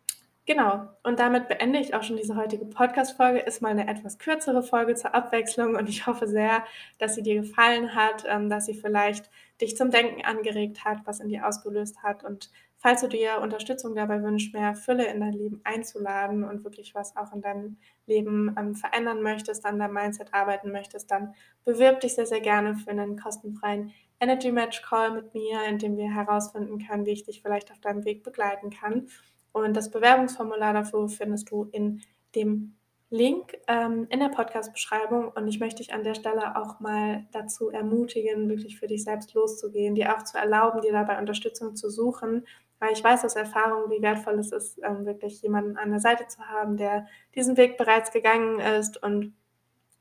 genau, 0.46 0.88
und 1.03 1.18
damit 1.18 1.48
beende 1.48 1.81
ich 1.81 1.94
auch 1.94 2.05
schon 2.05 2.16
diese 2.16 2.37
heutige 2.37 2.66
Podcast-Folge. 2.66 3.40
Ist 3.40 3.62
mal 3.62 3.70
eine 3.70 3.88
etwas 3.88 4.18
kürzere 4.18 4.62
Folge 4.62 4.94
zur 4.94 5.12
Abwechslung 5.12 5.74
und 5.74 5.88
ich 5.88 6.07
hoffe 6.07 6.29
sehr, 6.29 6.62
dass 6.98 7.16
sie 7.16 7.22
dir 7.22 7.40
gefallen 7.40 7.96
hat, 7.96 8.24
ähm, 8.29 8.48
dass 8.48 8.66
sie 8.66 8.74
vielleicht 8.74 9.29
dich 9.61 9.76
zum 9.76 9.90
Denken 9.90 10.24
angeregt 10.24 10.85
hat, 10.85 10.98
was 11.05 11.18
in 11.18 11.29
dir 11.29 11.48
ausgelöst 11.48 12.05
hat 12.05 12.22
und 12.22 12.50
Falls 12.81 13.01
du 13.01 13.09
dir 13.09 13.41
Unterstützung 13.43 13.97
dabei 13.97 14.23
wünschst, 14.23 14.55
mehr 14.55 14.77
Fülle 14.77 15.07
in 15.07 15.21
dein 15.21 15.33
Leben 15.33 15.61
einzuladen 15.64 16.45
und 16.45 16.62
wirklich 16.62 16.95
was 16.95 17.17
auch 17.17 17.33
in 17.33 17.41
deinem 17.41 17.77
Leben 18.07 18.55
ähm, 18.57 18.77
verändern 18.77 19.21
möchtest, 19.21 19.67
an 19.67 19.81
deinem 19.81 19.95
Mindset 19.95 20.33
arbeiten 20.33 20.71
möchtest, 20.71 21.11
dann 21.11 21.35
bewirb 21.64 22.01
dich 22.01 22.14
sehr, 22.14 22.27
sehr 22.27 22.41
gerne 22.41 22.77
für 22.77 22.91
einen 22.91 23.19
kostenfreien 23.19 23.93
Energy 24.21 24.53
Match 24.53 24.83
Call 24.83 25.11
mit 25.12 25.35
mir, 25.35 25.64
in 25.64 25.79
dem 25.79 25.97
wir 25.97 26.14
herausfinden 26.14 26.79
können, 26.79 27.05
wie 27.05 27.11
ich 27.11 27.25
dich 27.25 27.43
vielleicht 27.43 27.73
auf 27.73 27.81
deinem 27.81 28.05
Weg 28.05 28.23
begleiten 28.23 28.71
kann. 28.71 29.09
Und 29.51 29.77
das 29.77 29.91
Bewerbungsformular 29.91 30.73
dafür 30.73 31.09
findest 31.09 31.51
du 31.51 31.69
in 31.73 32.03
dem 32.37 32.77
Link 33.11 33.57
ähm, 33.69 34.07
in 34.11 34.21
der 34.21 34.29
Podcast-Beschreibung 34.29 35.29
und 35.29 35.49
ich 35.49 35.61
möchte 35.61 35.83
dich 35.83 35.95
an 35.95 36.05
der 36.05 36.14
Stelle 36.14 36.57
auch 36.57 36.79
mal 36.79 37.27
dazu 37.33 37.71
ermutigen, 37.71 38.51
wirklich 38.51 38.79
für 38.79 38.87
dich 38.87 39.03
selbst 39.03 39.33
loszugehen, 39.33 39.95
dir 39.95 40.14
auch 40.14 40.25
zu 40.25 40.37
erlauben, 40.37 40.83
dir 40.83 40.93
dabei 40.93 41.19
Unterstützung 41.19 41.75
zu 41.75 41.88
suchen, 41.88 42.47
weil 42.79 42.93
ich 42.93 43.03
weiß 43.03 43.25
aus 43.25 43.37
Erfahrung, 43.37 43.91
wie 43.91 44.03
wertvoll 44.03 44.38
es 44.38 44.53
ist, 44.53 44.79
ähm, 44.83 45.07
wirklich 45.07 45.43
jemanden 45.43 45.77
an 45.77 45.91
der 45.91 46.01
Seite 46.01 46.27
zu 46.29 46.41
haben, 46.49 46.77
der 46.77 47.07
diesen 47.35 47.57
Weg 47.57 47.77
bereits 47.77 48.12
gegangen 48.12 48.61
ist. 48.61 49.03
Und 49.03 49.35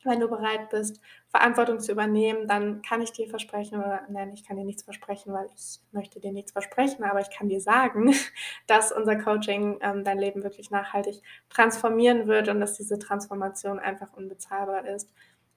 wenn 0.03 0.19
du 0.19 0.27
bereit 0.27 0.69
bist, 0.69 1.01
Verantwortung 1.29 1.79
zu 1.79 1.91
übernehmen, 1.91 2.47
dann 2.47 2.81
kann 2.81 3.01
ich 3.01 3.11
dir 3.11 3.27
versprechen, 3.27 3.79
oder 3.79 4.01
nein, 4.09 4.31
ich 4.33 4.43
kann 4.43 4.57
dir 4.57 4.63
nichts 4.63 4.83
versprechen, 4.83 5.33
weil 5.33 5.47
ich 5.55 5.79
möchte 5.91 6.19
dir 6.19 6.31
nichts 6.31 6.51
versprechen, 6.51 7.03
aber 7.03 7.19
ich 7.19 7.29
kann 7.29 7.49
dir 7.49 7.61
sagen, 7.61 8.13
dass 8.67 8.91
unser 8.91 9.17
Coaching 9.17 9.79
ähm, 9.81 10.03
dein 10.03 10.17
Leben 10.17 10.43
wirklich 10.43 10.71
nachhaltig 10.71 11.21
transformieren 11.49 12.27
wird 12.27 12.47
und 12.47 12.59
dass 12.59 12.77
diese 12.77 12.99
Transformation 12.99 13.79
einfach 13.79 14.13
unbezahlbar 14.13 14.85
ist. 14.85 15.11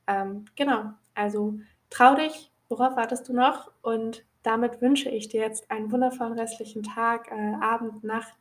Ähm, 0.07 0.47
genau, 0.57 0.93
also 1.15 1.55
trau 1.89 2.15
dich, 2.15 2.51
worauf 2.69 2.97
wartest 2.97 3.29
du 3.29 3.33
noch? 3.33 3.71
Und 3.83 4.25
damit 4.43 4.81
wünsche 4.81 5.11
ich 5.11 5.29
dir 5.29 5.41
jetzt 5.43 5.71
einen 5.71 5.93
wundervollen 5.93 6.39
restlichen 6.39 6.83
Tag, 6.83 7.31
äh, 7.31 7.55
Abend, 7.61 8.05
Nacht, 8.05 8.35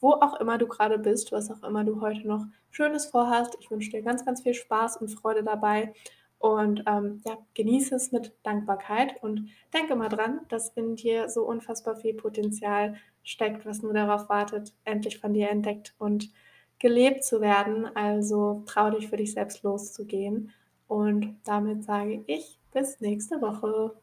wo 0.00 0.12
auch 0.12 0.40
immer 0.40 0.58
du 0.58 0.66
gerade 0.66 0.98
bist, 0.98 1.32
was 1.32 1.50
auch 1.50 1.62
immer 1.62 1.84
du 1.84 2.00
heute 2.00 2.26
noch 2.26 2.44
Schönes 2.70 3.06
vorhast. 3.06 3.56
Ich 3.60 3.70
wünsche 3.70 3.90
dir 3.90 4.02
ganz, 4.02 4.24
ganz 4.24 4.42
viel 4.42 4.54
Spaß 4.54 4.98
und 4.98 5.08
Freude 5.08 5.42
dabei 5.42 5.94
und 6.38 6.84
ähm, 6.86 7.22
ja, 7.24 7.38
genieße 7.54 7.94
es 7.94 8.12
mit 8.12 8.32
Dankbarkeit 8.42 9.22
und 9.22 9.48
denke 9.72 9.96
mal 9.96 10.08
dran, 10.08 10.40
dass 10.48 10.68
in 10.70 10.96
dir 10.96 11.28
so 11.30 11.44
unfassbar 11.44 11.96
viel 11.96 12.14
Potenzial 12.14 12.96
steckt, 13.22 13.64
was 13.64 13.82
nur 13.82 13.94
darauf 13.94 14.28
wartet, 14.28 14.74
endlich 14.84 15.18
von 15.18 15.32
dir 15.32 15.50
entdeckt 15.50 15.94
und 15.98 16.30
gelebt 16.78 17.24
zu 17.24 17.40
werden. 17.40 17.86
Also 17.96 18.62
trau 18.66 18.90
dich 18.90 19.08
für 19.08 19.16
dich 19.16 19.32
selbst 19.32 19.62
loszugehen. 19.62 20.52
Und 20.88 21.36
damit 21.44 21.84
sage 21.84 22.22
ich 22.26 22.60
bis 22.72 23.00
nächste 23.00 23.40
Woche. 23.40 23.96